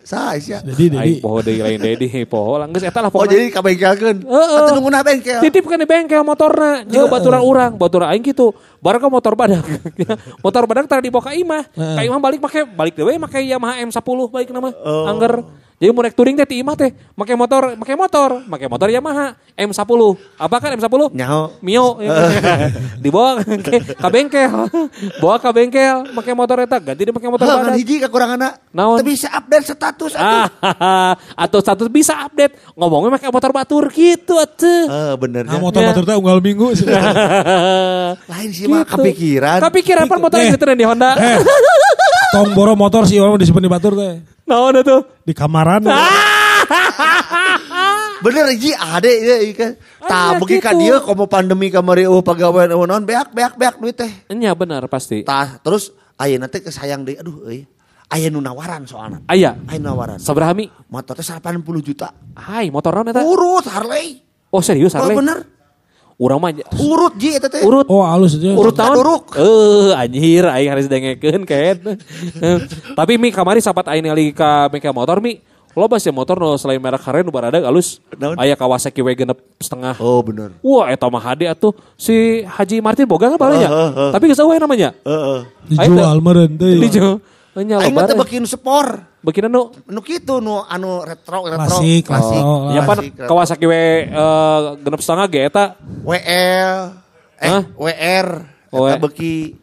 sah 0.05 0.37
sia. 0.37 0.61
Jadi 0.61 0.93
jadi 0.93 0.97
Aing 1.01 1.21
poho 1.25 1.41
deui 1.41 1.65
lain 1.65 1.81
deui 1.81 2.29
poho 2.29 2.61
lah 2.61 2.69
geus 2.69 2.85
eta 2.85 3.01
lah 3.01 3.09
Oh 3.09 3.25
pokona. 3.25 3.33
jadi 3.33 3.45
kabengkelkeun. 3.57 4.17
Heeh. 4.21 4.59
Atuh 4.61 4.73
nunggu 4.77 4.93
bengkel. 5.01 5.41
Titipkan 5.41 5.81
di 5.81 5.89
bengkel 5.89 6.21
motorna 6.21 6.85
Jika 6.85 7.09
baturan 7.09 7.41
urang 7.41 7.73
Baturan 7.81 8.13
aing 8.13 8.21
gitu 8.21 8.53
Baru 8.85 9.01
ke 9.01 9.09
motor 9.09 9.33
badak 9.33 9.65
Motor 10.45 10.69
badak 10.69 10.93
tara 10.93 11.01
dibawa 11.01 11.25
ka 11.25 11.33
imah 11.33 11.65
Ka 11.73 12.05
imah 12.05 12.21
balik 12.21 12.37
make 12.37 12.69
Balik 12.77 12.95
dewe 13.01 13.17
make 13.17 13.41
Yamaha 13.49 13.81
M10 13.81 14.05
balik 14.29 14.53
nama 14.53 14.77
Angger 15.09 15.64
Jadi 15.75 15.91
mau 15.91 16.01
naik 16.01 16.15
touring 16.15 16.35
teh 16.35 16.47
ti 16.47 16.57
imah 16.59 16.75
teh 16.75 16.91
Make 17.13 17.35
motor 17.35 17.75
Make 17.75 17.95
motor 17.95 18.41
Make 18.43 18.67
motor 18.67 18.89
Yamaha 18.89 19.35
M10 19.53 19.91
Apa 20.35 20.57
kan 20.59 20.71
M10? 20.73 21.11
Nyaho. 21.11 21.59
Mio 21.61 21.99
Dibawa 23.03 23.43
ke 23.43 23.93
ka 23.93 24.09
bengkel 24.09 24.71
Bawa 25.19 25.37
ka 25.37 25.51
bengkel 25.51 26.09
Make 26.11 26.31
motor 26.33 26.63
eta 26.63 26.79
Ganti 26.79 27.03
dia 27.03 27.11
make 27.11 27.27
motor 27.27 27.43
badak 27.45 27.75
hiji 27.75 27.99
kekuranganna. 28.01 28.55
Naon? 28.71 28.99
Teu 28.99 29.07
bisa 29.07 29.29
update 29.31 29.67
status 29.69 30.15
atuh. 30.15 30.47
Atau 31.45 31.59
status 31.59 31.87
bisa 31.87 32.23
update 32.23 32.55
ngomongnya 32.75 33.19
pakai 33.19 33.31
motor 33.31 33.51
batur 33.51 33.85
gitu 33.91 34.35
atuh. 34.37 34.87
Eh 34.87 35.15
bener 35.17 35.43
Nah, 35.45 35.57
ya. 35.57 35.61
motor 35.61 35.81
batur 35.81 36.03
teh 36.03 36.15
unggal 36.15 36.39
minggu. 36.39 36.71
Lain 38.31 38.51
sih 38.51 38.67
mah 38.67 38.83
Gitu. 38.83 38.95
kepikiran. 38.95 39.59
Kepikiran 39.61 40.05
pan 40.07 40.19
motor 40.19 40.39
Eh. 40.39 40.51
gitu 40.51 40.65
di 40.67 40.85
Honda. 40.85 41.15
Eh, 41.15 41.39
tong 42.33 42.51
boro 42.53 42.75
motor 42.75 43.05
sih 43.05 43.19
orang 43.19 43.37
disimpan 43.37 43.63
di 43.63 43.71
batur 43.71 43.95
teh. 43.95 44.34
Naon 44.45 44.77
tuh? 44.85 45.01
Di 45.25 45.33
kamaran. 45.33 45.89
Bener 48.25 48.49
hiji 48.57 48.73
ade 48.73 49.13
ya 49.21 49.37
ikan. 49.53 49.73
Tah 50.05 50.33
Aya 50.33 50.41
beuki 50.41 50.57
ka 50.61 50.73
gitu. 50.73 50.81
dieu 50.81 50.97
komo 51.05 51.29
pandemi 51.29 51.69
kamari 51.69 52.09
eueuh 52.09 52.25
pagawean 52.25 52.73
eueuh 52.73 52.89
naon 52.89 53.05
beak 53.05 53.33
beak 53.37 53.53
beak 53.61 53.77
duit 53.77 53.97
teh. 53.97 54.09
Enya 54.33 54.57
benar 54.57 54.85
pasti. 54.89 55.25
Tah 55.29 55.61
terus 55.61 55.93
ayeuna 56.17 56.49
teh 56.49 56.65
kesayang 56.65 57.05
deui 57.05 57.21
aduh 57.21 57.45
euy. 57.45 57.69
Aya 58.09 58.33
nu 58.33 58.41
nawaran 58.41 58.89
soalna. 58.89 59.21
Aya. 59.29 59.57
Aya 59.69 59.81
nawaran. 59.81 60.17
Sabaraha 60.21 60.57
mi? 60.57 60.73
Motor 60.89 61.21
teh 61.21 61.25
80 61.25 61.61
juta. 61.85 62.13
Hai, 62.37 62.73
motor 62.73 62.97
naon 62.97 63.13
eta? 63.13 63.21
Urut 63.25 63.65
Harley. 63.69 64.25
Oh 64.49 64.65
serius 64.65 64.97
Oh 64.97 65.05
Harley? 65.05 65.21
bener. 65.21 65.39
Urang 66.15 66.39
mah 66.39 66.55
Urut 66.79 67.15
ji 67.19 67.35
eta 67.35 67.51
teh. 67.51 67.67
urut 67.67 67.91
Oh 67.91 68.07
halus 68.07 68.39
aja. 68.39 68.55
urut 68.55 68.71
naon? 68.79 68.95
Kaduruk. 68.95 69.25
Eh, 69.35 69.91
anjir 69.99 70.47
aing 70.47 70.71
harus 70.71 70.87
dengekeun 70.87 71.43
kaet. 71.43 71.83
Tapi 72.99 73.13
mi 73.19 73.35
kamari 73.35 73.59
sapat 73.59 73.91
aing 73.91 74.07
ningali 74.07 74.31
ka 74.31 74.71
bengkel 74.71 74.95
motor 74.95 75.19
mi. 75.19 75.43
Lo 75.75 75.91
ya 75.91 76.15
motor 76.15 76.39
no 76.39 76.55
selain 76.55 76.79
merek 76.79 77.03
keren 77.03 77.27
nu 77.27 77.35
baradag 77.35 77.67
alus. 77.67 77.99
Naon? 78.15 78.39
Aya 78.39 78.55
Kawasaki 78.55 79.03
W 79.03 79.11
genep 79.19 79.43
setengah. 79.59 79.99
Oh 79.99 80.23
bener. 80.23 80.55
Wah, 80.63 80.87
eta 80.87 81.11
mah 81.11 81.19
hade 81.19 81.51
atuh 81.51 81.75
si 81.99 82.47
Haji 82.47 82.79
Martin 82.79 83.11
boga 83.11 83.27
kan 83.27 83.35
balanya. 83.35 83.67
Heeh, 83.67 83.91
heeh. 83.91 84.11
Tapi 84.15 84.25
geus 84.31 84.39
eueuh 84.39 84.55
namanya. 84.63 84.95
Heeh. 85.03 85.41
Dijual 85.67 86.23
meureun 86.23 86.55
teh. 86.55 86.79
Dijo. 86.79 87.19
Nya 87.59 87.83
Aing 87.83 87.91
mah 87.91 88.07
teh 88.07 88.15
loba. 88.15 88.23
bikin 88.23 88.47
Bikin 89.25 89.49
anu 89.49 89.73
Nu 89.89 90.01
kitu 90.01 90.37
nu 90.39 90.61
anu 90.61 91.01
retro 91.01 91.49
retro 91.49 91.81
Klasik. 91.81 92.05
klasik. 92.05 92.39
Oh, 92.39 92.69
Ya 92.71 92.85
pan. 92.85 93.01
Kawasaki 93.01 93.65
W 93.65 93.73
eh, 93.73 94.05
genep 94.79 95.01
setengah 95.01 95.27
ge 95.27 95.41
eta 95.43 95.65
WL 96.05 96.81
eh 97.35 97.49
Hah? 97.49 97.63
WR 97.75 98.29
W- 98.69 98.85
eta 98.85 98.97
beuki 98.99 99.57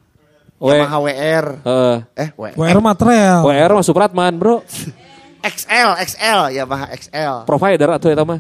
W- 0.58 0.74
Yamaha 0.76 0.98
WR 1.00 1.46
heeh. 1.62 1.98
eh 2.16 2.30
WR 2.34 2.54
WR 2.56 2.80
material. 2.80 3.38
WR 3.42 3.72
mah 3.72 3.86
Supratman, 3.86 4.34
Bro. 4.36 4.62
XL 5.42 5.90
XL 6.06 6.40
Yamaha 6.54 6.86
XL 6.94 7.36
Provider 7.44 7.90
atuh 7.92 8.10
eta 8.10 8.22
mah. 8.22 8.38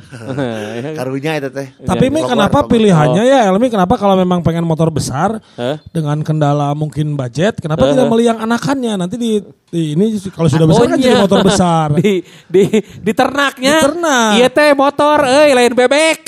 karunya 0.97 1.41
itu 1.41 1.49
teh 1.49 1.67
Tapi 1.81 2.07
Mi 2.07 2.21
Logo- 2.21 2.31
kenapa 2.31 2.59
pilihannya 2.63 3.23
ya 3.23 3.49
Elmi 3.49 3.67
kenapa 3.67 3.97
kalau 3.97 4.13
memang 4.13 4.41
pengen 4.41 4.63
motor 4.63 4.87
besar 4.89 5.41
Hah? 5.57 5.81
dengan 5.89 6.21
kendala 6.21 6.71
mungkin 6.71 7.13
budget 7.13 7.57
kenapa 7.57 7.85
Heeh. 7.85 7.93
tidak 7.93 8.05
beli 8.07 8.23
yang 8.25 8.37
anakannya 8.37 8.93
nanti 8.95 9.15
di, 9.17 9.31
di- 9.67 9.93
ini 9.93 10.13
kalau 10.29 10.45
sudah 10.45 10.67
besar 10.69 10.85
kan 10.87 10.97
jadi 10.97 11.15
iya. 11.15 11.21
motor 11.21 11.39
besar. 11.41 11.87
di 11.99 12.21
di 12.45 12.63
di 13.01 13.11
ternaknya. 13.11 13.75
Di 13.75 13.85
ternak. 13.89 14.31
Iya 14.37 14.47
teh 14.47 14.71
motor 14.71 15.17
euy 15.23 15.51
lain 15.51 15.73
bebek. 15.73 16.19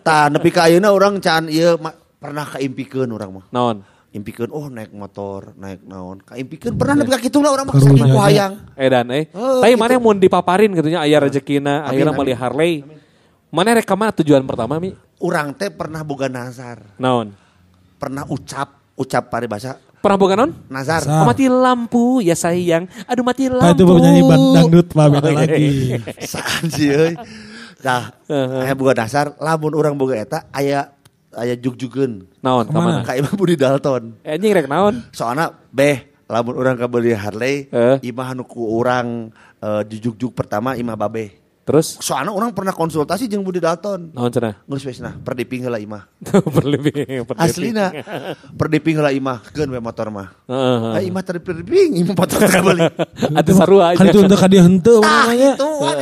tah 0.00 0.30
nepi 0.30 0.48
ka 0.48 0.70
ayeuna 0.70 0.94
urang 0.94 1.18
can 1.18 1.50
ieu 1.50 1.74
ma- 1.76 1.96
pernah 2.20 2.44
kaimpikeun 2.46 3.08
urang 3.08 3.30
mah 3.40 3.44
Naon? 3.50 3.76
Impikeun 4.10 4.50
oh 4.50 4.66
naik 4.66 4.90
motor 4.90 5.54
naik 5.54 5.86
naon 5.86 6.18
kaimpikeun 6.18 6.74
pernah 6.74 6.98
nepi 6.98 7.14
ka 7.14 7.20
kitu 7.22 7.38
lah 7.38 7.54
urang 7.54 7.70
mah 7.70 7.78
saking 7.78 8.10
hayang 8.10 8.52
Edan 8.74 9.06
eh. 9.14 9.30
Oh, 9.30 9.62
Tapi 9.62 9.70
gitu. 9.70 9.80
mana 9.80 9.92
mau 9.96 10.10
dipaparin 10.12 10.70
gitunya 10.74 10.98
aya 10.98 11.22
rezekina 11.22 11.86
akhirnya 11.86 12.10
beli 12.10 12.34
Harley. 12.34 12.82
Mana 13.50 13.74
rek 13.74 13.86
ka 13.86 13.94
mana 13.94 14.10
tujuan 14.14 14.42
pertama 14.42 14.78
mi? 14.78 14.94
urang 15.20 15.52
teh 15.52 15.68
pernah 15.68 16.00
boga 16.00 16.26
nazar 16.26 16.80
Naon? 16.96 17.36
pernah 17.96 18.24
ucap 18.26 18.96
ucap 18.96 19.28
paribasa 19.28 19.76
Pernah 20.00 20.16
boga 20.16 20.34
naon? 20.34 20.56
nazar 20.66 21.04
Nazar. 21.04 21.22
Oh, 21.22 21.26
mati 21.28 21.44
lampu 21.44 22.04
ya 22.18 22.32
sayang. 22.32 22.88
Aduh 23.04 23.20
mati 23.20 23.46
lampu. 23.46 23.62
Pak 23.62 23.76
itu 23.76 23.84
penyanyi 23.84 24.22
dangdut 24.56 24.88
beda 24.90 25.20
Oh, 25.20 25.28
iya. 25.28 25.38
lagi. 25.44 25.68
saan 26.32 26.64
sih 26.66 26.88
euy 26.88 27.14
Nah, 27.80 28.12
aya 28.60 28.76
boga 28.76 29.04
dasar 29.04 29.32
lamun 29.36 29.72
urang 29.72 29.96
boga 29.96 30.12
eta 30.12 30.44
aya 30.52 30.88
aya 31.32 31.54
jug-jugeun 31.54 32.26
Naon 32.42 32.66
Ke 32.66 32.72
mana? 32.72 32.80
ke 32.80 32.80
mana? 32.80 33.00
ka 33.06 33.12
Imam 33.14 33.34
Budi 33.34 33.54
Dalton. 33.54 34.18
Eh, 34.22 34.34
Anjing 34.34 34.50
rek 34.50 34.66
naon? 34.66 35.02
Soalnya 35.10 35.54
beh 35.70 36.06
lamun 36.26 36.54
orang 36.54 36.78
kabeli 36.78 37.10
Harley, 37.10 37.66
Eh. 37.68 37.98
imah 38.04 38.30
anu 38.30 38.42
ku 38.42 38.62
urang 38.62 39.34
eh, 39.58 39.82
jujuk-juk 39.86 40.30
pertama 40.32 40.74
imah 40.74 40.94
babe. 40.94 41.34
Terus 41.70 42.02
Soalnya 42.02 42.34
orang 42.34 42.50
pernah 42.50 42.74
konsultasi 42.74 43.30
jeung 43.30 43.46
Budi 43.46 43.62
Dalton. 43.62 44.10
naon 44.10 44.26
cenah? 44.26 44.58
Ngeus 44.66 44.82
wes 44.82 44.98
nah, 44.98 45.14
perdiping 45.14 45.62
heula 45.62 45.78
imah. 45.78 46.02
Berlebih. 46.58 47.22
Aslina 47.38 47.94
perdiping 48.50 48.98
heula 48.98 49.14
imah 49.14 49.38
keun 49.54 49.70
we 49.70 49.78
motor 49.78 50.10
mah. 50.10 50.34
Heeh, 50.50 50.58
heeh. 50.76 50.92
Ah 50.92 51.02
imah 51.06 51.22
tadi 51.22 51.38
perdiping, 51.38 51.94
imah 52.02 52.14
motor 52.18 52.42
kabeli. 52.42 52.82
Atuh 53.38 53.54
sarua 53.54 53.94
aja. 53.94 54.02
Kan 54.02 54.10
itu 54.10 54.18
untuk 54.18 54.42
dia 54.42 54.62
hente 54.66 54.90
Ah, 54.98 55.30
namanya. 55.30 55.50
itu 55.54 55.68
kan 55.70 55.94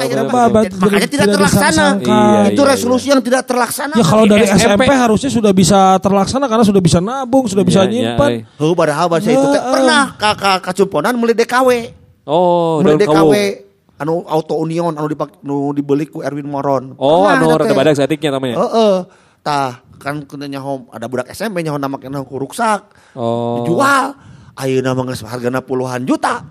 Makanya 0.80 1.08
tidak- 1.12 1.36
terlaksana. 1.36 1.68
disangka. 1.68 2.16
Iya, 2.16 2.40
Itu 2.48 2.62
iya, 2.64 2.70
resolusi 2.72 3.06
yang 3.12 3.20
tidak 3.20 3.42
terlaksana. 3.44 3.92
Ya 3.92 4.04
kalau 4.08 4.24
dari 4.24 4.48
SMP. 4.48 4.88
Harusnya 4.88 5.28
sudah 5.28 5.52
bisa 5.52 6.00
terlaksana 6.00 6.48
karena 6.48 6.64
sudah 6.64 6.80
bisa 6.80 6.98
nabung, 6.98 7.44
sudah 7.44 7.60
bisa 7.60 7.84
Iya, 7.84 7.92
iya, 7.92 7.92
nyimpan. 8.16 8.30
iya. 8.32 8.42
Heuh 8.56 8.72
padahal 8.72 9.06
bahasa 9.12 9.28
itu 9.28 9.48
pernah 9.52 10.16
ka 10.16 10.32
ka 10.32 10.52
kacumponan 10.64 11.12
meuli 11.12 11.36
DKW. 11.36 11.92
Oh. 12.24 12.80
DKW 12.80 13.67
anu 13.98 14.22
auto 14.24 14.54
union 14.58 14.94
anu 14.94 15.06
dipak 15.10 15.42
nu 15.42 15.74
dibeli 15.74 16.06
ku 16.06 16.22
Erwin 16.22 16.46
Moron. 16.46 16.94
Oh, 16.96 17.26
Pernah 17.26 17.34
anu 17.38 17.46
rada 17.58 17.74
badak 17.74 17.94
satiknya 17.98 18.38
namanya. 18.38 18.56
Heeh. 18.62 18.94
Tah 19.42 19.82
kan 19.98 20.22
kena 20.24 20.46
nyaho 20.46 20.86
ada 20.94 21.10
budak 21.10 21.26
SMP 21.34 21.66
nyaho 21.66 21.76
nama 21.76 21.98
kena 21.98 22.22
ku 22.22 22.38
ruksak. 22.38 22.94
Oh. 23.18 23.62
Dijual. 23.62 24.14
Ayeuna 24.58 24.90
mah 24.94 25.06
geus 25.06 25.22
hargana 25.22 25.62
puluhan 25.62 26.02
juta. 26.02 26.42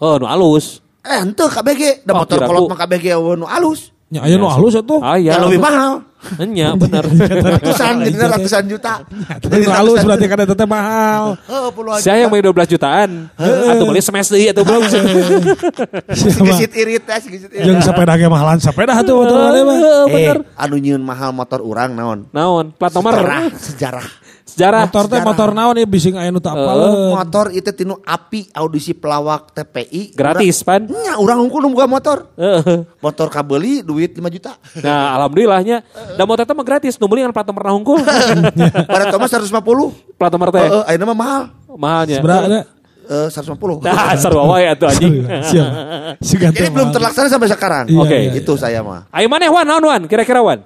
Oh, 0.00 0.16
nu 0.16 0.24
alus. 0.24 0.80
Eh 1.04 1.16
henteu 1.16 1.48
KBG, 1.48 2.04
da 2.04 2.12
Oh, 2.12 2.24
motor 2.24 2.40
kolot 2.44 2.68
mah 2.72 2.78
KBG 2.80 3.16
nu 3.36 3.44
alus. 3.44 3.92
Ya 4.10 4.26
ayo 4.26 4.42
nu 4.42 4.50
halus 4.50 4.74
itu. 4.74 4.96
Ah, 4.98 5.14
Ya 5.14 5.38
iya. 5.38 5.46
lebih 5.46 5.62
mahal. 5.62 6.02
Enya 6.42 6.74
benar. 6.74 7.06
Ratusan 7.62 8.02
jadi 8.02 8.26
ratusan 8.26 8.62
juta. 8.66 9.06
Tapi 9.38 9.62
nu 9.62 9.70
halus 9.70 10.02
berarti 10.02 10.26
kan 10.26 10.42
itu 10.42 10.54
teh 10.58 10.66
mahal. 10.66 11.38
Heeh 11.46 11.70
puluhan 11.70 12.02
Saya 12.02 12.26
yang 12.26 12.30
beli 12.34 12.42
12 12.42 12.74
jutaan. 12.74 13.30
Atau 13.38 13.86
beli 13.86 14.02
semes 14.02 14.26
deui 14.26 14.50
atau 14.50 14.66
belum. 14.66 14.82
Si 16.10 16.26
gesit 16.42 16.74
irit 16.74 17.06
teh, 17.06 17.18
si 17.22 17.28
gesit 17.30 17.54
irit. 17.54 17.70
Jeung 17.70 17.78
sepeda 17.86 18.18
ge 18.18 18.26
mahalan 18.26 18.58
sepeda 18.58 18.98
tuh 19.06 19.14
motor 19.14 19.38
mah. 19.62 19.78
Eh, 20.10 20.34
anu 20.58 20.74
nyieun 20.82 21.06
mahal 21.06 21.30
motor 21.30 21.62
urang 21.62 21.94
naon? 21.94 22.26
Naon? 22.34 22.74
Plat 22.74 22.90
nomor. 22.90 23.14
Sejarah, 23.14 23.44
sejarah. 23.56 24.08
Sejarah. 24.50 24.90
Motor 24.90 25.04
teh 25.06 25.20
motor 25.22 25.48
naon 25.54 25.76
ya 25.78 25.86
bising 25.86 26.18
aya 26.18 26.34
nu 26.34 26.42
apaleun. 26.42 27.14
Motor 27.14 27.46
itu 27.54 27.70
tinu 27.70 28.02
api 28.02 28.50
audisi 28.50 28.92
pelawak 28.92 29.54
TPI. 29.54 30.12
Gratis, 30.18 30.66
pan. 30.66 30.90
Nya 30.90 31.22
urang 31.22 31.46
unggul 31.46 31.62
nu 31.62 31.70
boga 31.70 31.86
motor. 31.86 32.26
Heeh. 32.34 32.82
Motor 32.98 33.30
kabeli 33.30 33.86
duit 33.86 34.10
5 34.10 34.26
juta. 34.34 34.58
Nah, 34.82 35.14
alhamdulillahnya. 35.20 35.86
Dan 36.18 36.24
motor 36.26 36.42
teh 36.42 36.54
mah 36.54 36.66
gratis. 36.66 36.98
Nu 36.98 37.06
beli 37.06 37.22
dengan 37.22 37.34
plat 37.34 37.46
nomor 37.46 37.62
nahungkul. 37.70 38.02
Pada 38.94 39.04
Thomas 39.14 39.30
150. 39.30 40.18
Plat 40.18 40.30
nomor 40.34 40.48
teh. 40.50 40.66
Heeh, 40.66 40.82
ayeuna 40.90 41.06
mah 41.14 41.16
mahal. 41.16 41.42
Mahalnya. 41.70 42.18
Seberapa 42.18 42.46
ada? 42.50 42.60
Eh 43.10 43.26
150. 43.26 43.82
Nah, 43.86 44.14
sarua 44.14 44.44
wae 44.54 44.70
atuh 44.70 44.86
anjing. 44.86 45.26
Siap. 45.42 45.70
Teh 46.54 46.70
belum 46.70 46.94
terlaksana 46.94 47.26
sampai 47.26 47.50
sekarang. 47.50 47.84
Iya, 47.90 47.98
Oke. 47.98 48.18
iya, 48.18 48.30
Itu 48.38 48.54
saya 48.54 48.86
mah. 48.86 49.10
Ayo 49.10 49.26
maneh 49.26 49.50
Wan, 49.50 49.66
naon 49.66 49.82
Wan? 49.82 50.02
Kira-kira 50.06 50.38
Wan? 50.38 50.62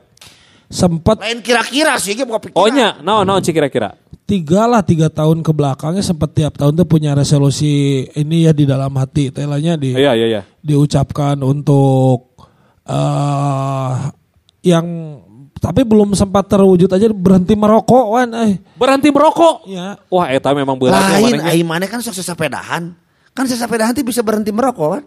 Sempat 0.74 1.22
Lain 1.22 1.38
kira-kira 1.38 1.94
sih, 2.02 2.18
bukan 2.18 2.50
pikiran. 2.50 2.58
Oh 2.58 2.66
nya, 2.66 2.98
naon 2.98 3.22
naon 3.22 3.38
sih 3.46 3.54
kira-kira? 3.54 3.94
tiga 4.24 4.64
lah 4.64 4.80
tiga 4.80 5.12
tahun 5.12 5.44
ke 5.44 5.52
belakangnya 5.52 6.00
sempat 6.00 6.32
tiap 6.32 6.56
tahun 6.56 6.72
tuh 6.80 6.88
punya 6.88 7.12
resolusi 7.12 8.08
ini 8.16 8.48
ya 8.48 8.56
di 8.56 8.64
dalam 8.64 8.88
hati 8.96 9.28
telanya 9.28 9.76
di 9.76 9.92
Iya, 9.92 10.16
iya, 10.16 10.26
iya. 10.32 10.42
diucapkan 10.64 11.36
untuk 11.44 12.32
eh 12.88 13.94
yang 14.64 14.86
tapi 15.60 15.84
belum 15.84 16.16
sempat 16.16 16.48
terwujud 16.48 16.88
aja 16.88 17.08
berhenti 17.12 17.52
merokok 17.56 18.04
wan 18.16 18.32
eh. 18.48 18.60
Berhenti 18.76 19.08
merokok. 19.08 19.64
Ya. 19.68 19.96
Wah, 20.12 20.28
eta 20.28 20.52
memang 20.52 20.76
berat 20.76 20.92
ya, 20.92 21.20
Lain, 21.20 21.40
manehnya. 21.40 21.52
aing 21.56 21.64
mana 21.64 21.84
kan 21.88 22.04
sok 22.04 22.16
sesapedahan. 22.16 22.92
Kan 23.32 23.44
sesapedahan 23.48 23.96
tuh 23.96 24.04
bisa 24.04 24.20
berhenti 24.20 24.52
merokok 24.52 25.00
kan? 25.00 25.04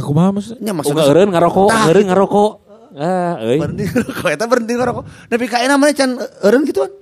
Aku 0.00 0.16
mah 0.16 0.32
maksudnya. 0.32 0.60
Nya 0.64 0.72
Oh, 0.72 0.76
maksudnya 0.80 1.04
eureun 1.04 1.28
ngarokok, 1.28 1.68
eureun 1.88 2.06
ngarokok. 2.08 2.50
Ah, 2.92 3.40
euy. 3.40 3.58
berhenti 3.60 3.84
ngerokok. 3.88 4.28
Eta 4.32 4.44
berhenti 4.44 4.72
ngerokok. 4.76 5.04
Tapi 5.32 5.44
kayak 5.48 5.68
namanya 5.72 5.92
can 5.96 6.10
eureun 6.44 6.64
gitu 6.68 6.84
kan? 6.84 6.92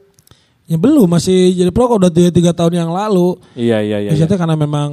Ya 0.71 0.79
belum 0.79 1.11
masih 1.11 1.51
jadi 1.51 1.75
perokok 1.75 1.99
udah 1.99 2.13
tiga, 2.15 2.31
tiga 2.31 2.53
tahun 2.55 2.79
yang 2.79 2.91
lalu. 2.95 3.35
Iya, 3.59 3.83
iya, 3.83 3.99
iya. 4.07 4.11
Biasanya 4.15 4.31
iya. 4.31 4.39
karena 4.39 4.55
memang 4.55 4.91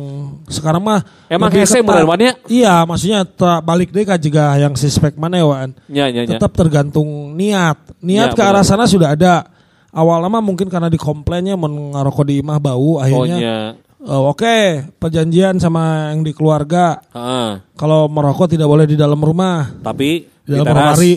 sekarang 0.50 0.82
mah 0.82 1.06
Emang 1.30 1.54
hese 1.54 1.86
ya? 1.86 2.34
Iya, 2.50 2.76
maksudnya 2.90 3.22
balik 3.62 3.94
deh 3.94 4.02
kan 4.02 4.18
juga 4.18 4.58
yang 4.58 4.74
suspek 4.74 5.14
mana 5.22 5.38
ya 5.38 5.46
Wan. 5.46 5.78
Nya, 5.86 6.10
nya. 6.10 6.26
Tetap 6.26 6.58
tergantung 6.58 7.38
niat. 7.38 7.78
Niat 8.02 8.34
Ya, 8.34 8.38
ke 8.38 8.42
arah 8.42 8.66
sana 8.66 8.90
sudah 8.90 9.14
ada. 9.14 9.54
Awal 9.94 10.26
lama 10.26 10.42
mungkin 10.42 10.66
karena 10.66 10.90
di 10.90 10.98
komplainnya 10.98 11.54
mengarokok 11.54 12.26
di 12.26 12.42
imah 12.42 12.58
bau 12.58 12.98
Oh, 12.98 13.02
akhirnya. 13.02 13.78
Oh, 14.04 14.30
Oke, 14.30 14.86
perjanjian 14.98 15.58
sama 15.58 16.14
yang 16.14 16.22
di 16.22 16.36
keluarga. 16.36 17.02
Heeh. 17.14 17.50
Kalau 17.74 18.06
merokok 18.06 18.52
tidak 18.52 18.68
boleh 18.70 18.86
di 18.86 18.94
dalam 18.94 19.18
rumah. 19.18 19.66
Tapi 19.82 20.38
Di 20.48 20.56
dalam 20.56 20.72
lemari. 20.76 21.14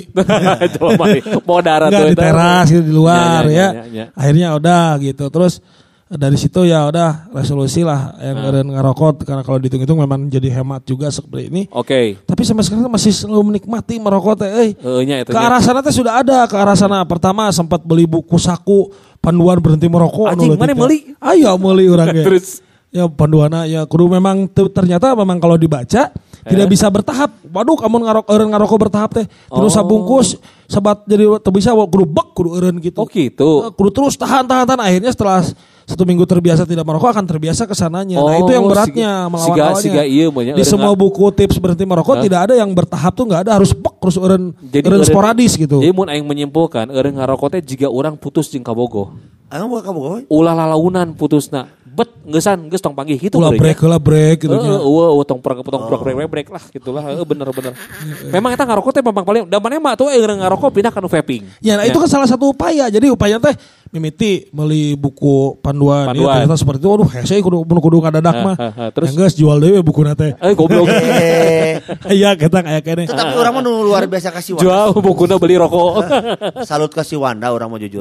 Mau 1.47 1.61
darat 1.63 1.89
Enggak 1.93 2.03
tuh 2.03 2.09
di 2.11 2.17
teras 2.19 2.67
gitu 2.67 2.83
di 2.83 2.95
luar 2.95 3.47
Ya, 3.47 3.51
ya, 3.51 3.55
ya. 3.55 3.69
ya, 3.71 3.71
ya, 3.71 3.85
ya. 3.87 4.05
Akhirnya 4.19 4.49
udah 4.59 4.99
gitu. 4.99 5.25
Terus 5.31 5.63
dari 6.11 6.35
situ 6.35 6.67
ya 6.67 6.91
udah 6.91 7.31
resolusi 7.31 7.87
lah 7.87 8.19
yang 8.19 8.35
Ah. 8.35 8.43
ngeren 8.51 8.69
ngerokok 8.75 9.23
karena 9.23 9.47
kalau 9.47 9.63
dihitung-hitung 9.63 10.03
memang 10.03 10.27
jadi 10.27 10.51
hemat 10.59 10.83
juga 10.83 11.07
seperti 11.07 11.47
ini. 11.47 11.63
Oke. 11.71 12.19
Tapi 12.27 12.43
sampai 12.43 12.67
sekarang 12.67 12.91
masih 12.91 13.15
selalu 13.15 13.55
menikmati 13.55 14.03
merokok 14.03 14.43
teh. 14.43 14.75
nya 15.07 15.23
eta. 15.23 15.31
Ke 15.31 15.39
arah 15.39 15.63
sana 15.63 15.79
teh 15.79 15.95
sudah 15.95 16.19
ada 16.19 16.51
ke 16.51 16.57
arah 16.59 16.75
sana. 16.75 17.07
Pertama 17.07 17.47
sempat 17.55 17.87
beli 17.87 18.11
buku 18.11 18.35
saku 18.43 18.91
panduan 19.23 19.63
berhenti 19.63 19.87
merokok. 19.87 20.35
Anjing, 20.35 20.59
mana 20.59 20.75
ya. 20.75 21.31
Ayo 21.31 21.55
meuli 21.63 21.87
orang 21.87 22.11
ge. 22.11 22.25
Terus? 22.27 22.67
Ya 22.91 23.07
panduana 23.07 23.65
ya 23.65 23.83
kudu 23.83 24.11
memang 24.11 24.47
te- 24.47 24.67
ternyata 24.69 25.15
memang 25.15 25.39
kalau 25.39 25.55
dibaca 25.55 26.11
tidak 26.41 26.67
Eh? 26.67 26.71
bisa 26.71 26.89
bertahap. 26.89 27.31
Waduh 27.47 27.77
kamu 27.77 27.97
ngarok 28.01 28.25
eureun 28.27 28.51
ngarokok 28.51 28.79
bertahap 28.81 29.11
teh. 29.13 29.27
Terus 29.29 29.71
Oh. 29.71 29.77
sabungkus 29.77 30.35
sebat 30.65 31.05
jadi 31.05 31.39
teu 31.39 31.51
bisa 31.51 31.71
kudu 31.71 32.03
bek 32.03 32.29
kudu 32.33 32.51
eureun 32.53 32.77
gitu. 32.79 32.97
Oh 32.97 33.07
gitu. 33.07 33.51
Eh, 33.63 33.71
Kudu 33.71 33.91
terus 33.93 34.15
tahan 34.15 34.43
tahan 34.43 34.65
tahan 34.65 34.81
akhirnya 34.81 35.09
setelah 35.09 35.45
satu 35.85 36.03
minggu 36.03 36.23
terbiasa 36.23 36.63
tidak 36.65 36.83
merokok 36.83 37.11
akan 37.11 37.27
terbiasa 37.27 37.63
ke 37.65 37.75
sananya. 37.75 38.17
nah 38.17 38.31
Oh, 38.33 38.41
itu 38.41 38.53
yang 38.53 38.65
beratnya 38.65 39.11
siga- 39.11 39.29
melawan 39.29 39.47
siga- 39.49 39.67
awalnya. 39.69 39.83
siga 39.85 40.03
iya, 40.05 40.27
banyak 40.29 40.55
Di 40.55 40.65
semua 40.65 40.93
buku 40.95 41.25
tips 41.31 41.59
berhenti 41.59 41.83
merokok 41.85 42.15
Hah? 42.15 42.23
tidak 42.23 42.41
ada 42.41 42.55
yang 42.55 42.71
bertahap 42.71 43.13
tuh 43.13 43.25
nggak 43.25 43.43
ada 43.45 43.53
harus 43.53 43.71
bek 43.71 43.95
terus 43.99 44.17
eureun 44.17 44.55
Jadi 44.65 44.83
eureun 44.83 45.03
sporadis 45.05 45.53
gitu. 45.55 45.79
Jadi 45.79 45.91
mun 45.91 46.07
aing 46.07 46.23
menyimpulkan 46.23 46.89
eureun 46.89 47.13
ngarokok 47.13 47.53
teh 47.53 47.63
jiga 47.65 47.87
orang 47.87 48.15
putus 48.15 48.49
jeung 48.49 48.63
kabogo. 48.63 49.13
Aing 49.51 49.67
mau 49.67 49.77
kamu. 49.77 50.31
Ulah 50.31 50.55
lalaunan 50.55 51.11
putusna. 51.13 51.67
Bet 52.31 52.39
ngeusan 52.39 52.71
geus 52.71 52.79
tong 52.79 52.95
panggih 52.95 53.19
kitu 53.19 53.35
Ulah 53.35 53.51
beureung 53.51 53.59
nya. 53.59 53.75
break 53.75 53.81
lah 53.83 53.99
break 53.99 54.37
gitu 54.47 54.55
nya. 54.55 54.79
eueuh 54.79 55.11
eueuh 55.11 55.27
tong 55.27 55.43
perang 55.43 55.67
tong 55.67 55.83
break 55.91 56.15
break 56.15 56.31
break 56.31 56.49
lah 56.49 56.63
gitulah. 56.71 57.03
Bener 57.27 57.51
bener. 57.51 57.73
Memang 58.31 58.55
eta 58.55 58.63
ngarokok 58.63 58.95
teh 58.95 59.03
memang 59.03 59.27
paling 59.27 59.43
da 59.45 59.59
maneh 59.59 59.83
mah 59.83 59.99
tuh 59.99 60.07
eureun 60.09 60.39
ngarokok 60.39 60.71
pindah 60.71 60.95
ka 60.95 61.03
nu 61.03 61.11
vaping. 61.11 61.43
Ya, 61.59 61.75
nah 61.75 61.83
itu 61.83 61.99
kan 61.99 62.07
salah 62.07 62.31
satu 62.31 62.55
upaya. 62.55 62.87
Jadi 62.87 63.11
upaya 63.11 63.43
teh 63.43 63.59
mimiti 63.91 64.47
beli 64.49 64.95
buku 64.95 65.59
panduan, 65.59 66.15
Panduan. 66.15 66.31
Ya, 66.31 66.47
ternyata 66.47 66.57
seperti 66.57 66.79
itu. 66.79 66.89
Waduh, 66.89 67.09
hese 67.11 67.35
kudu 67.43 67.67
kudu, 67.67 67.81
kudu 67.83 67.97
ngadadak 67.99 68.31
Ha, 68.33 68.45
mah. 68.47 68.57
Terus? 68.95 69.11
Yang 69.11 69.17
geus 69.19 69.35
jual 69.35 69.59
dewe 69.59 69.83
buku 69.83 70.07
nate. 70.07 70.39
Eh 70.39 70.55
goblok. 70.55 70.87
Eh, 71.11 71.83
Iya, 72.15 72.39
kita 72.39 72.63
kayak 72.63 72.83
kene. 72.83 73.05
tapi 73.05 73.35
orang 73.35 73.53
mah 73.53 73.63
luar 73.65 74.07
biasa 74.07 74.31
kasih 74.31 74.55
Wanda. 74.55 74.63
Jual 74.63 74.87
bukuna 74.95 75.35
beli 75.37 75.59
rokok. 75.59 76.07
Salut 76.63 76.95
kasih 76.95 77.19
Wanda 77.19 77.51
orang 77.51 77.67
mah 77.67 77.83
jujur. 77.83 77.99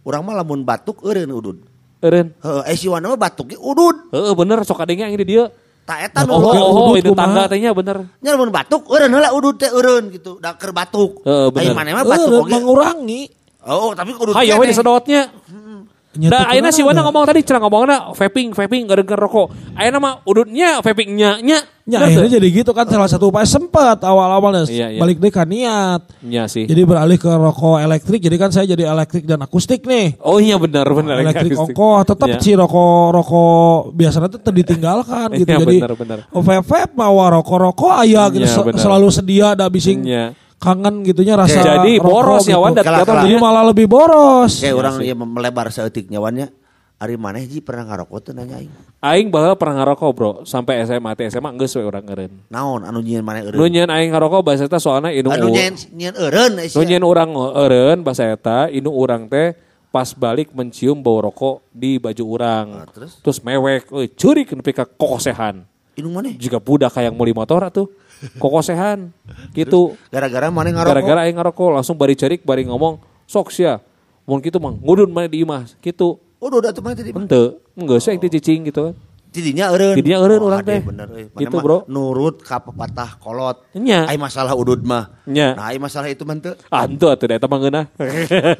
Orang 0.00 0.20
mah 0.22 0.34
lamun 0.34 0.60
batuk 0.60 1.00
eureun 1.00 1.30
udud. 1.30 1.56
Eureun. 2.00 2.28
Heeh, 2.32 2.62
eh 2.72 2.76
si 2.76 2.88
Wanda 2.88 3.12
mah 3.12 3.20
batuk 3.20 3.52
ge 3.52 3.56
udud. 3.60 4.12
Heeh 4.12 4.32
bener 4.32 4.64
sok 4.64 4.80
adengnya 4.80 5.12
yang 5.12 5.20
di 5.20 5.28
dieu. 5.28 5.44
Tak 5.84 5.98
eta 6.12 6.20
nu 6.22 6.38
Oh, 6.38 6.54
oh, 6.54 6.72
oh, 6.92 6.94
itu 6.96 7.12
tangga 7.12 7.50
tehnya 7.50 7.74
bener. 7.76 8.06
Nya 8.22 8.36
lamun 8.36 8.54
batuk 8.54 8.88
eureun 8.88 9.10
heula 9.10 9.30
udud 9.36 9.56
teh 9.60 9.68
eureun 9.68 10.08
gitu. 10.08 10.40
Da 10.40 10.56
keur 10.56 10.72
batuk. 10.72 11.20
Heeh, 11.26 11.48
bener. 11.52 11.72
Ai 11.72 11.76
maneh 11.76 11.92
mah 11.92 12.04
batuk 12.06 12.46
oge. 12.46 12.52
mengurangi. 12.52 13.22
Oh, 13.60 13.92
tapi 13.92 14.16
kudu 14.16 14.32
Hayo 14.32 14.56
we 14.56 14.72
disedotnya. 14.72 15.28
Nya 16.10 16.26
Da 16.26 16.42
teu 16.42 16.50
ayeuna 16.50 16.70
si 16.70 16.82
Wana 16.82 17.00
ngomong 17.00 17.22
tadi 17.22 17.38
cenah 17.40 17.60
ngomongna 17.60 18.10
vaping 18.10 18.50
vaping 18.50 18.82
gara-gara 18.84 19.14
rokok. 19.16 19.46
Ayeuna 19.72 19.98
mah 19.98 20.14
udutnya 20.24 20.80
vapingnya 20.80 21.38
nya. 21.38 21.62
Ya 21.86 21.98
akhirnya 22.00 22.30
jadi 22.32 22.46
gitu 22.52 22.70
kan 22.70 22.82
salah 22.84 23.06
satu 23.06 23.30
upaya 23.30 23.42
sempat 23.42 23.98
awal-awalnya 24.00 24.62
Iya, 24.64 24.90
iya. 24.90 24.98
balik 24.98 25.18
deh 25.18 25.26
ke 25.28 25.42
niat. 25.44 26.02
Nya 26.20 26.46
sih. 26.46 26.62
Jadi 26.62 26.82
beralih 26.82 27.14
ke 27.14 27.26
rokok 27.26 27.78
elektrik. 27.78 28.18
Jadi 28.20 28.36
kan 28.36 28.50
saya 28.50 28.66
jadi 28.68 28.86
elektrik 28.86 29.22
dan 29.22 29.38
akustik 29.38 29.82
nih. 29.84 30.18
Oh 30.20 30.36
iya 30.36 30.54
benar 30.54 30.86
benar. 30.88 31.14
elektrik 31.16 31.50
Akustik. 31.52 31.74
ongkoh 31.74 32.02
tetap 32.04 32.28
Iya. 32.28 32.38
sih 32.38 32.54
rokok 32.54 33.06
rokok 33.12 33.78
biasanya 33.92 34.28
tuh 34.28 34.52
ditinggalkan 34.52 35.28
gitu 35.38 35.46
Iya, 35.48 35.58
jadi 35.58 35.76
benar, 35.78 35.94
benar. 35.94 36.18
oh, 36.28 36.42
vape 36.42 36.90
mau 36.92 37.14
rokok 37.22 37.58
rokok 37.60 37.92
ayah 38.00 38.26
gitu 38.28 38.42
Iya, 38.42 38.50
se- 38.52 38.66
benar. 38.66 38.78
selalu 38.80 39.06
sedia 39.10 39.46
ada 39.52 39.66
bising 39.66 40.02
Iya. 40.04 40.34
Kangen 40.60 41.00
gitunya 41.02 41.34
rasa 41.34 41.58
Jadi 41.58 41.96
rokok 41.96 42.04
boros 42.04 42.44
ya 42.44 42.54
gitu. 42.54 42.60
Wan 42.60 42.72
dat 42.72 42.84
Kalah, 42.84 43.00
kata 43.00 43.08
kalah. 43.10 43.24
jadi 43.24 43.32
dia. 43.32 43.40
malah 43.40 43.64
lebih 43.64 43.86
boros 43.86 44.52
Kayak 44.60 44.76
orang 44.76 44.94
sih. 44.94 45.08
ya 45.08 45.14
melebar 45.16 45.66
seetik 45.68 46.06
nyawannya. 46.06 46.46
Ari 47.00 47.16
maneh 47.16 47.48
ji 47.48 47.58
pernah 47.58 47.88
ngarokok 47.88 48.20
teh 48.20 48.32
nanya 48.32 48.60
aing. 48.60 48.68
Aing 49.00 49.26
baheula 49.26 49.56
pernah 49.56 49.80
ngarokok 49.80 50.10
bro 50.12 50.32
sampai 50.44 50.84
SMA 50.84 51.16
teh 51.16 51.26
SMA 51.26 51.56
geus 51.56 51.72
we 51.72 51.80
urang 51.80 52.04
eureun. 52.04 52.28
Naon 52.46 52.84
anu 52.84 53.00
nyieun 53.00 53.24
maneh 53.24 53.40
Nu 53.40 53.56
eureun? 53.56 53.72
nyieun 53.72 53.88
aing 53.88 54.12
ngarokok 54.12 54.44
bahasa 54.44 54.68
eta 54.68 54.76
soalna 54.76 55.08
inu 55.08 55.32
Anu 55.32 55.48
nyieun 55.48 55.80
nyieun 55.90 56.14
eureun 56.14 56.52
Nu 56.54 56.68
sia. 56.68 56.84
nyieun 56.84 57.00
urang 57.02 57.32
eureun 57.32 58.04
bahasa 58.04 58.28
eta 58.28 58.68
inu 58.68 58.92
urang 58.92 59.24
teh 59.26 59.56
pas 59.88 60.12
balik 60.12 60.52
mencium 60.52 61.00
bau 61.00 61.18
rokok 61.18 61.64
di 61.72 61.96
baju 61.96 62.24
urang. 62.28 62.66
Ah, 62.76 62.86
terus? 62.86 63.16
Terus 63.18 63.40
mewek, 63.40 63.88
euy 63.88 64.06
curik 64.06 64.52
nepi 64.52 64.70
ka 64.70 64.84
kokosehan. 64.84 65.64
Inu 65.96 66.12
maneh? 66.12 66.36
Jika 66.36 66.60
budak 66.60 66.92
kayak 66.92 67.10
muli 67.10 67.32
motor 67.32 67.64
atuh 67.64 67.88
kokosehan 68.36 69.14
gitu. 69.56 69.96
Gara-gara 70.12 70.52
maneh 70.52 70.72
ngarokok. 70.74 70.92
Gara-gara 70.92 71.20
aing 71.26 71.36
ngarokok 71.36 71.68
langsung 71.80 71.96
bari 71.96 72.14
cerik 72.14 72.44
bari 72.44 72.68
ngomong 72.68 73.00
sok 73.24 73.52
sia. 73.52 73.80
Mun 74.28 74.44
kitu 74.44 74.60
mah 74.62 74.76
ngudun 74.76 75.10
mana 75.10 75.26
di 75.26 75.42
imah 75.42 75.66
gitu. 75.80 76.20
Oh, 76.40 76.48
udah 76.48 76.72
tuh 76.72 76.80
maneh 76.80 76.96
tadi. 76.96 77.12
Henteu, 77.12 77.60
geus 77.76 78.08
we 78.08 78.16
teh 78.16 78.32
cicing 78.32 78.64
gitu 78.72 78.80
kan. 78.90 78.94
Tidinya 79.30 79.70
eureun. 79.70 79.94
Tidinya 79.94 80.18
eureun 80.18 80.42
Oh, 80.42 80.48
urang 80.50 80.66
teh. 80.66 80.82
Bener 80.82 81.06
euy. 81.06 81.30
Maneh 81.30 81.42
Gitu, 81.46 81.56
bro. 81.62 81.86
Nurut 81.86 82.42
ka 82.42 82.58
pepatah 82.58 83.14
kolot. 83.22 83.62
Nya. 83.78 84.10
Ai 84.10 84.18
masalah 84.18 84.58
udud 84.58 84.82
mah. 84.82 85.22
Nya. 85.22 85.54
Nah, 85.54 85.70
ai 85.70 85.78
masalah 85.78 86.10
itu 86.10 86.26
mah 86.26 86.34
teu. 86.42 86.58
Antu 86.72 87.06
atuh 87.06 87.30
da 87.30 87.38
eta 87.38 87.46
mah 87.46 87.58
ngeunah. 87.62 87.86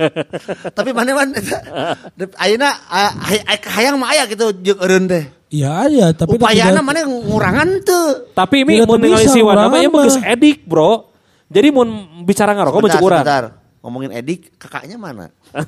Tapi 0.79 0.91
maneh 0.95 1.15
man 1.17 1.35
ayeuna 2.45 2.71
ah, 2.87 3.11
hay- 3.27 3.43
hayang 3.67 3.99
mah 3.99 4.15
aya 4.15 4.31
gitu 4.31 4.55
jeung 4.63 4.79
eureun 4.79 5.11
teh. 5.11 5.27
Iya 5.51 5.83
aja 5.83 6.15
tapi 6.15 6.39
Upayana 6.39 6.79
tidak- 6.79 6.87
maneh 6.87 7.03
ngurangan 7.05 7.69
teu. 7.83 8.03
Tapi 8.33 8.63
mi 8.63 8.79
Tidak 8.79 8.87
mun 8.87 8.99
ningali 8.99 9.27
si 9.27 9.43
Wana 9.43 9.67
mah 9.67 9.77
urang 9.77 9.83
ya 9.83 9.89
mah 9.89 10.03
geus 10.07 10.17
mah. 10.17 10.31
edik, 10.31 10.59
Bro. 10.65 10.91
Jadi 11.51 11.69
mun 11.69 11.89
bicara 12.23 12.55
ngarokok 12.55 12.79
mah 12.79 12.89
cek 12.89 13.03
urang. 13.03 13.21
sebentar. 13.21 13.45
Ngomongin 13.81 14.13
Edik, 14.13 14.55
kakaknya 14.55 14.95
mana? 14.95 15.33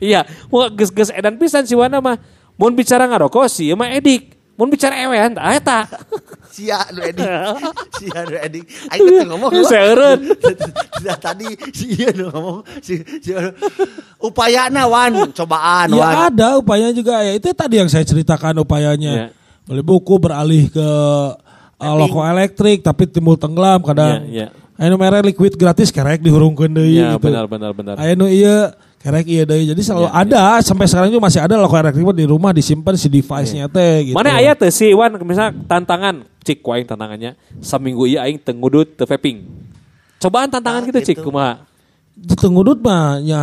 Iya, 0.00 0.22
mau 0.46 0.70
geus-geus 0.70 1.10
edan 1.10 1.36
pisan 1.36 1.66
si 1.66 1.74
Wana 1.74 1.98
mah. 1.98 2.16
Mun 2.54 2.72
bicara 2.72 3.04
ngarokok 3.04 3.44
sih 3.46 3.68
mah 3.74 3.92
edik. 3.92 4.39
Mun 4.60 4.68
bicara 4.68 4.92
ewean 5.00 5.32
tah 5.32 5.56
eta. 5.56 5.80
Sia 6.54 6.76
nu 6.92 7.00
Edik. 7.00 7.24
Sia 7.96 8.20
nu 8.28 8.36
Edik. 8.36 8.64
Aing 8.92 9.00
teh 9.08 9.24
ngomong. 9.24 9.52
Seureun. 9.64 10.20
Tadi 11.24 11.46
sia 11.72 12.12
nu 12.12 12.28
ngomong 12.28 12.58
si 12.84 13.00
si 13.24 13.32
upayana 14.20 14.84
wan, 14.84 15.32
cobaan 15.32 15.88
ya 15.88 15.96
wan. 15.96 16.14
ada 16.28 16.60
upayanya 16.60 16.92
juga 16.92 17.24
ya 17.24 17.32
itu 17.32 17.48
tadi 17.56 17.80
yang 17.80 17.88
saya 17.88 18.04
ceritakan 18.04 18.60
upayanya 18.60 19.32
beli 19.64 19.80
buku 19.80 20.20
beralih 20.20 20.68
ke 20.68 20.88
uh, 21.80 21.94
rokok 21.96 22.24
elektrik 22.28 22.84
tapi 22.84 23.08
timbul 23.08 23.40
tenggelam 23.40 23.80
kadang 23.80 24.28
Iya, 24.28 24.52
iya. 24.52 24.78
Anu 24.80 24.96
mere 24.96 25.20
liquid 25.20 25.56
gratis 25.56 25.92
kerek 25.92 26.20
dihurungkeun 26.20 26.72
deui 26.72 27.00
Iya, 27.00 27.16
gitu. 27.16 27.28
benar 27.28 27.44
benar 27.48 27.72
benar. 27.76 27.94
Nu 28.16 28.28
iya 28.28 28.72
kerek 29.00 29.24
iya 29.24 29.42
deui. 29.42 29.64
Jadi 29.64 29.80
selalu 29.80 30.06
Iya, 30.06 30.12
ada 30.14 30.42
sampai 30.60 30.84
sekarang 30.84 31.08
juga 31.08 31.24
masih 31.24 31.40
ada 31.40 31.56
rokok 31.56 31.80
elektrik 31.80 32.04
mah 32.04 32.12
di 32.12 32.24
rumah 32.24 32.52
disimpan 32.52 32.94
si 32.94 33.08
device-nya 33.08 33.64
teh 33.66 34.06
gitu. 34.06 34.14
Mana 34.14 34.36
aya 34.36 34.52
teh 34.52 34.68
si 34.68 34.92
Wan 34.92 35.16
misalnya 35.18 35.56
tantangan 35.64 36.28
cik 36.40 36.60
ku 36.60 36.70
aing 36.70 36.84
tantangannya 36.84 37.32
saminggu 37.58 38.04
ieu 38.06 38.20
aing 38.20 38.36
teu 38.38 38.52
ngudut 38.52 38.92
teu 38.94 39.04
vaping. 39.04 39.48
Cobaan 40.18 40.46
tantangan 40.46 40.84
Ah, 40.84 40.86
gitu 40.86 41.00
cik 41.02 41.16
gitu. 41.16 41.26
kumaha? 41.26 41.64
Di 42.12 42.36
Tengudut 42.36 42.76
mah 42.78 43.16
ya 43.18 43.42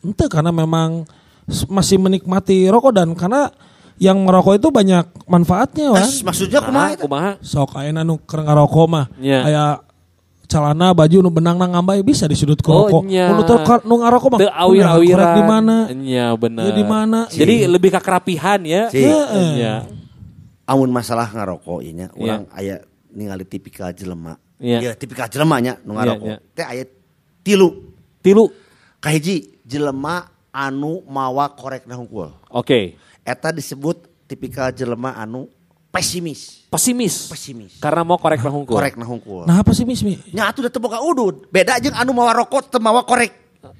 ente 0.00 0.26
karena 0.26 0.50
memang 0.50 1.06
masih 1.68 1.96
menikmati 1.96 2.66
rokok 2.66 2.90
dan 2.92 3.14
karena 3.14 3.54
yang 3.98 4.18
merokok 4.18 4.54
itu 4.54 4.68
banyak 4.68 5.06
manfaatnya 5.24 5.90
wan. 5.90 6.02
Mas- 6.02 6.22
Maksudnya 6.22 6.58
kumaha? 6.58 6.94
eta? 6.94 7.02
kumaha? 7.02 7.30
Sok 7.38 7.78
aya 7.78 7.94
nu 7.94 8.18
keur 8.18 8.42
ngarokok 8.42 8.86
mah. 8.86 9.06
Iya. 9.16 9.40
Aya 9.42 9.64
celana 10.48 10.96
baju 10.96 11.20
nu 11.20 11.28
benang 11.28 11.54
nang 11.54 11.76
ngambay 11.76 12.00
bisa 12.00 12.24
disudut 12.24 12.56
ke 12.58 12.72
Oh, 12.72 12.88
rokok. 12.88 13.04
nya. 13.04 13.36
Nu 13.36 13.44
teu 13.44 13.60
ka- 13.60 13.84
nu 13.84 14.00
ngarokok 14.00 14.28
mah. 14.32 14.40
Awir-awiran. 14.48 15.12
korek 15.14 15.36
di 15.36 15.44
mana? 15.44 15.76
Iya 15.92 16.26
benar. 16.34 16.64
Ya, 16.64 16.72
di 16.72 16.84
mana? 16.84 17.18
Jadi 17.28 17.54
lebih 17.68 17.92
ke 17.92 18.00
kerapihan 18.00 18.60
ya. 18.64 18.88
Si. 18.88 19.04
Iya. 19.04 19.84
Amun 20.64 20.88
masalah 20.88 21.28
ngarokok 21.28 21.80
ieu 21.80 21.92
nya, 21.92 22.08
Iya. 22.12 22.16
urang 22.18 22.44
aya 22.50 22.74
ningali 23.08 23.44
tipikal 23.44 23.92
jelema. 23.92 24.40
Iya. 24.56 24.78
Ya, 24.80 24.90
tipikal 24.92 25.28
jelema 25.28 25.60
nya 25.60 25.76
nu 25.80 25.94
ngarokok. 25.94 26.24
Iya, 26.24 26.36
iya. 26.40 26.52
Teh 26.56 26.64
aya 26.66 26.84
tilu. 27.40 27.68
Tilu. 28.20 28.48
Kahiji 28.98 29.60
jelema 29.62 30.26
anu 30.48 31.04
mawa 31.04 31.52
korek 31.52 31.84
na 31.84 31.94
hungkul. 31.94 32.32
Oke. 32.48 32.96
Eta 33.20 33.52
disebut 33.52 34.00
tipikal 34.24 34.72
jelema 34.72 35.12
anu 35.12 35.44
pesimis. 35.92 36.68
Pesimis. 36.68 37.32
Pesimis. 37.32 37.72
Karena 37.80 38.04
mau 38.04 38.20
korek 38.20 38.44
na 38.44 38.50
hungkul. 38.52 38.76
Korek 38.76 38.94
na 39.00 39.08
hungkul. 39.08 39.48
Nah 39.48 39.64
apa 39.64 39.72
sih 39.72 39.88
Mis? 39.88 40.04
Mi? 40.04 40.20
Nya 40.36 40.52
atuh 40.52 40.68
da 40.68 40.76
boga 40.76 41.00
udud. 41.00 41.48
Beda 41.48 41.80
jeung 41.80 41.96
anu 41.96 42.12
mawa 42.12 42.36
rokok 42.36 42.68
teu 42.68 42.80
mawa 42.80 43.02
korek. 43.08 43.32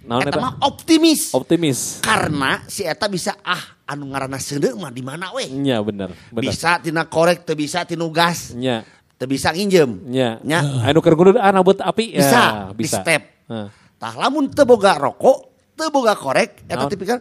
Naon 0.09 0.25
eta 0.25 0.40
mah 0.40 0.57
optimis. 0.64 1.37
Optimis. 1.37 2.01
Karena 2.01 2.64
si 2.64 2.83
eta 2.88 3.07
bisa 3.07 3.37
ah 3.44 3.61
anu 3.85 4.09
ngaranna 4.09 4.40
seuneu 4.40 4.81
mah 4.81 4.88
di 4.88 5.05
mana 5.05 5.29
we. 5.37 5.53
Nya 5.53 5.85
bener. 5.85 6.16
Bener. 6.33 6.49
Bisa 6.49 6.81
tina 6.81 7.05
korek 7.05 7.44
teu 7.44 7.53
bisa 7.53 7.85
tinu 7.85 8.09
gas. 8.09 8.57
Nya. 8.57 8.88
Teu 9.21 9.29
bisa 9.29 9.53
nginjem. 9.53 10.09
Nya. 10.09 10.40
Nya. 10.40 10.64
Anu 10.88 11.05
keur 11.05 11.12
kudu 11.12 11.37
ah 11.37 11.53
nabut 11.53 11.77
api. 11.85 12.16
Ya, 12.16 12.25
Bisa, 12.25 12.42
di 12.73 12.88
bisa. 12.88 13.05
step. 13.05 13.23
Heeh. 13.53 13.68
Tah 13.99 14.14
lamun 14.16 14.49
teu 14.49 14.64
boga 14.64 14.94
rokok, 14.97 15.51
teu 15.77 15.90
boga 15.90 16.14
korek, 16.14 16.64
eta 16.71 16.87
Naon? 16.87 16.90
tipikal 16.90 17.18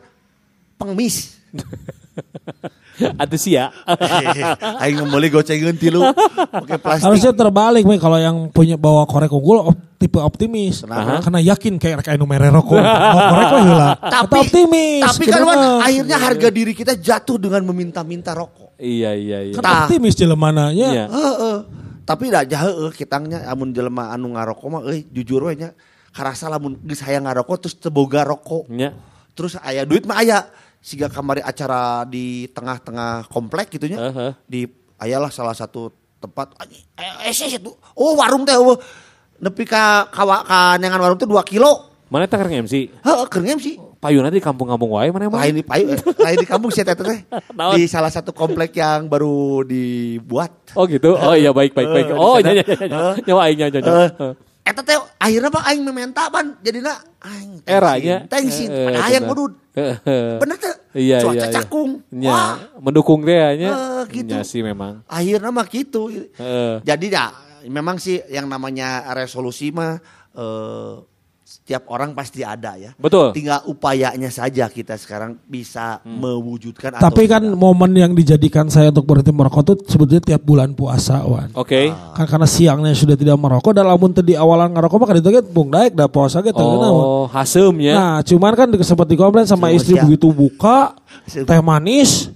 pengemis. 0.77 1.41
Atuh 2.97 3.37
sia. 3.37 3.69
Aing 4.81 5.05
meuli 5.05 5.29
gocengeun 5.29 5.77
tilu 5.77 6.01
pakai 6.49 6.81
plastik. 6.81 7.05
Harusnya 7.05 7.29
terbalik 7.29 7.85
Mi 7.85 8.01
kalau 8.01 8.17
yang 8.17 8.49
punya 8.49 8.73
bawa 8.73 9.05
korek 9.05 9.29
unggul 9.29 9.61
op- 9.69 9.85
tipe 10.01 10.17
optimis. 10.17 10.81
Kenapa? 10.81 11.21
Karena 11.21 11.39
yakin 11.53 11.77
kayak 11.77 12.01
kayak 12.01 12.17
anu 12.17 12.25
mere 12.25 12.49
rokok. 12.49 12.77
Bawa 13.13 13.21
korek 13.29 13.47
lah 13.49 13.61
heula. 13.61 13.89
Eta 13.93 14.17
tapi 14.25 14.35
optimis. 14.41 15.03
Tapi 15.05 15.23
kan 15.29 15.41
Wan, 15.45 15.57
akhirnya 15.81 16.17
harga 16.17 16.47
diri 16.49 16.73
kita 16.73 16.93
jatuh 16.97 17.37
dengan 17.37 17.61
meminta-minta 17.69 18.33
rokok. 18.33 18.77
iya 18.81 19.13
iya 19.13 19.45
iya. 19.45 19.53
Kan 19.57 19.61
Tah. 19.65 19.85
optimis 19.85 20.13
jelemananya. 20.17 20.87
Iya. 20.89 21.05
Heeh. 21.09 21.57
Tapi 22.01 22.33
dah 22.33 22.45
jahe 22.47 22.71
kitangnya 22.95 23.45
amun 23.45 23.73
jelema 23.73 24.09
anu 24.09 24.33
ngarokok 24.33 24.67
mah 24.71 24.81
euy 24.87 25.05
jujur 25.11 25.51
we 25.51 25.59
nya 25.59 25.75
karasa 26.15 26.47
lamun 26.47 26.79
geus 26.81 27.03
hayang 27.03 27.27
ngarokok 27.29 27.67
terus 27.67 27.77
teu 27.77 27.93
boga 27.93 28.25
rokok. 28.25 28.69
Nya. 28.73 28.93
Terus 29.37 29.53
aya 29.61 29.85
duit 29.85 30.01
mah 30.09 30.17
aya. 30.17 30.49
Siga 30.81 31.11
kamari 31.11 31.43
acara 31.43 32.05
di 32.07 32.47
tengah-tengah 32.53 33.27
komplek 33.27 33.73
gitu 33.75 33.91
nya. 33.91 33.97
Heeh. 34.09 34.31
Di 34.47 34.61
ayalah 35.01 35.33
salah 35.33 35.53
satu 35.53 35.91
tempat 36.17 36.57
eh, 36.65 37.29
eh, 37.29 37.33
eh, 37.33 37.49
itu. 37.53 37.71
Oh 37.93 38.17
warung 38.17 38.47
teh 38.47 38.57
oh. 38.57 38.77
Nepi 39.37 39.69
ka 39.69 40.09
kawa 40.09 40.41
ka 40.47 40.77
warung 40.97 41.19
teh 41.19 41.29
2 41.29 41.37
kilo. 41.45 41.93
Mana 42.07 42.23
tak 42.23 42.39
keur 42.39 42.51
MC? 42.63 42.87
Heeh, 42.87 43.25
keur 43.27 43.43
sih. 43.59 43.75
Payuna 43.97 44.31
di 44.31 44.39
kampung-kampung 44.39 44.95
wae 44.95 45.11
mana 45.11 45.27
emang? 45.27 45.41
Lain 45.43 45.57
di 45.57 45.65
payu, 45.65 45.91
eh, 45.91 45.99
lain 45.99 46.37
di 46.39 46.47
kampung 46.47 46.71
sih 46.71 46.85
teh 46.85 46.95
teh. 46.95 47.19
Di 47.75 47.83
salah 47.89 48.13
satu 48.13 48.31
komplek 48.31 48.77
yang 48.77 49.09
baru 49.11 49.65
dibuat. 49.65 50.71
Oh 50.77 50.87
gitu. 50.87 51.17
Oh 51.17 51.35
iya 51.35 51.51
baik 51.51 51.75
baik 51.75 51.89
baik. 51.91 52.07
Eh, 52.13 52.15
Oh 52.15 52.39
sana. 52.39 52.53
nya 52.55 52.63
nya 52.63 53.67
nya, 53.67 54.37
Eta 54.67 54.83
teh 54.83 54.99
akhirnya 55.15 55.47
pak 55.47 55.63
aing 55.63 55.83
mementa 55.87 56.27
ban 56.27 56.59
jadinya 56.59 56.99
aing 57.23 57.63
eranya 57.63 58.27
tensi 58.27 58.67
eh, 58.67 58.91
pada 58.91 58.99
hayang 59.07 59.23
mudud. 59.23 59.55
Bener 60.43 60.57
teh 60.59 60.75
iya, 60.91 61.23
cuaca 61.23 61.39
iya, 61.39 61.47
iya. 61.47 61.55
cakung. 61.55 61.91
Iya. 62.11 62.27
Wah. 62.35 62.55
mendukung 62.83 63.23
dia 63.23 63.55
nya. 63.55 63.69
Uh, 63.71 64.03
gitu. 64.11 64.35
Ya 64.35 64.43
sih 64.43 64.59
memang. 64.59 65.07
Akhirnya 65.07 65.55
mah 65.55 65.67
gitu. 65.71 66.11
Uh. 66.35 66.83
Jadi 66.83 67.07
dah 67.07 67.31
memang 67.71 67.95
sih 67.95 68.19
yang 68.27 68.51
namanya 68.51 69.07
resolusi 69.15 69.71
mah 69.71 70.03
uh, 70.35 70.99
setiap 71.47 71.87
orang 71.95 72.11
pasti 72.11 72.43
ada 72.43 72.75
ya. 72.75 72.91
Betul. 72.99 73.31
Tinggal 73.31 73.63
upayanya 73.71 74.27
saja 74.27 74.67
kita 74.67 74.99
sekarang 74.99 75.39
bisa 75.47 76.03
mewujudkan 76.03 76.99
atau 76.99 77.07
Tapi 77.07 77.23
kan 77.23 77.39
tidak. 77.39 77.55
momen 77.55 77.95
yang 77.95 78.11
dijadikan 78.11 78.67
saya 78.67 78.91
untuk 78.91 79.07
berhenti 79.07 79.31
merokok 79.31 79.63
itu 79.63 79.73
sebetulnya 79.87 80.19
tiap 80.19 80.43
bulan 80.43 80.75
puasa 80.75 81.23
Wan. 81.23 81.47
Oke. 81.55 81.87
Kan 81.87 82.27
karena 82.27 82.43
siangnya 82.43 82.91
sudah 82.91 83.15
tidak 83.15 83.39
merokok 83.39 83.71
dan 83.71 83.87
lamun 83.87 84.11
teu 84.11 84.27
di 84.27 84.35
awalan 84.35 84.75
ngerokok 84.75 84.97
mah 84.99 85.07
kan 85.07 85.17
itu 85.23 85.29
kan 85.31 85.45
bung 85.47 85.71
daek 85.71 85.95
da 85.95 86.11
puasa 86.11 86.43
gitu. 86.43 86.59
Oh, 86.59 87.31
hasemnya. 87.31 87.95
Nah, 87.95 88.17
cuman 88.27 88.51
kan 88.51 88.67
sempat 88.83 89.07
dikomplain 89.07 89.47
sama 89.47 89.71
Semua 89.71 89.77
istri 89.79 89.95
siap. 89.95 90.03
begitu 90.03 90.27
buka 90.35 90.99
teh 91.31 91.61
manis, 91.63 92.27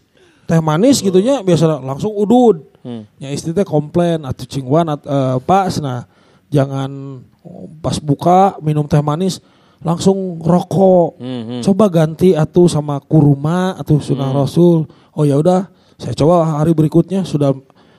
teh 0.47 0.59
manis 0.63 1.03
gitunya 1.03 1.43
biasa 1.43 1.83
langsung 1.83 2.15
udud. 2.15 2.63
Ya 3.19 3.27
istri 3.27 3.51
teh 3.51 3.67
komplain 3.67 4.23
atuh 4.23 4.47
cingwan 4.47 4.87
at, 4.87 5.03
eh, 5.03 5.35
Pak 5.43 5.83
nah 5.83 6.07
jangan 6.51 7.23
oh, 7.41 7.65
pas 7.81 7.97
buka 7.97 8.59
minum 8.61 8.85
teh 8.85 8.99
manis 9.01 9.39
langsung 9.81 10.37
rokok. 10.43 11.17
Hmm, 11.17 11.61
Coba 11.65 11.89
ganti 11.89 12.37
atuh 12.37 12.69
sama 12.69 13.01
kurma 13.01 13.73
atau 13.79 13.97
sunnah 13.97 14.29
Rasul. 14.29 14.85
Oh 15.17 15.25
ya 15.25 15.41
udah, 15.41 15.71
saya 15.97 16.13
coba 16.13 16.61
hari 16.61 16.77
berikutnya 16.77 17.25
sudah 17.25 17.55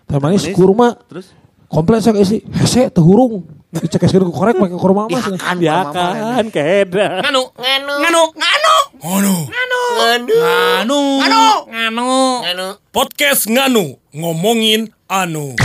teh 0.06 0.18
manis, 0.22 0.46
manis. 0.46 0.54
kurma. 0.54 0.94
Terus 1.10 1.34
Komplain 1.72 2.04
saya 2.04 2.12
ke 2.12 2.20
istri, 2.20 2.38
hese 2.52 2.92
teh 2.92 3.00
hurung. 3.00 3.48
Dicekeskeun 3.72 4.28
ku 4.28 4.36
korek 4.36 4.60
pakai 4.60 4.76
kurma 4.76 5.08
mas. 5.08 5.24
Ya 5.56 5.88
sama 5.88 5.88
mama 5.88 5.96
kan. 5.96 6.44
Nganu, 6.44 7.42
nganu, 7.56 7.94
nganu, 8.04 8.22
nganu, 8.36 8.74
nganu, 9.00 9.34
nganu, 9.48 9.80
nganu, 9.96 11.00
nganu, 11.24 11.44
nganu, 11.72 12.10
nganu, 12.44 12.66
podcast 12.92 13.48
nganu 13.48 13.96
ngomongin 14.12 14.92
anu. 15.08 15.56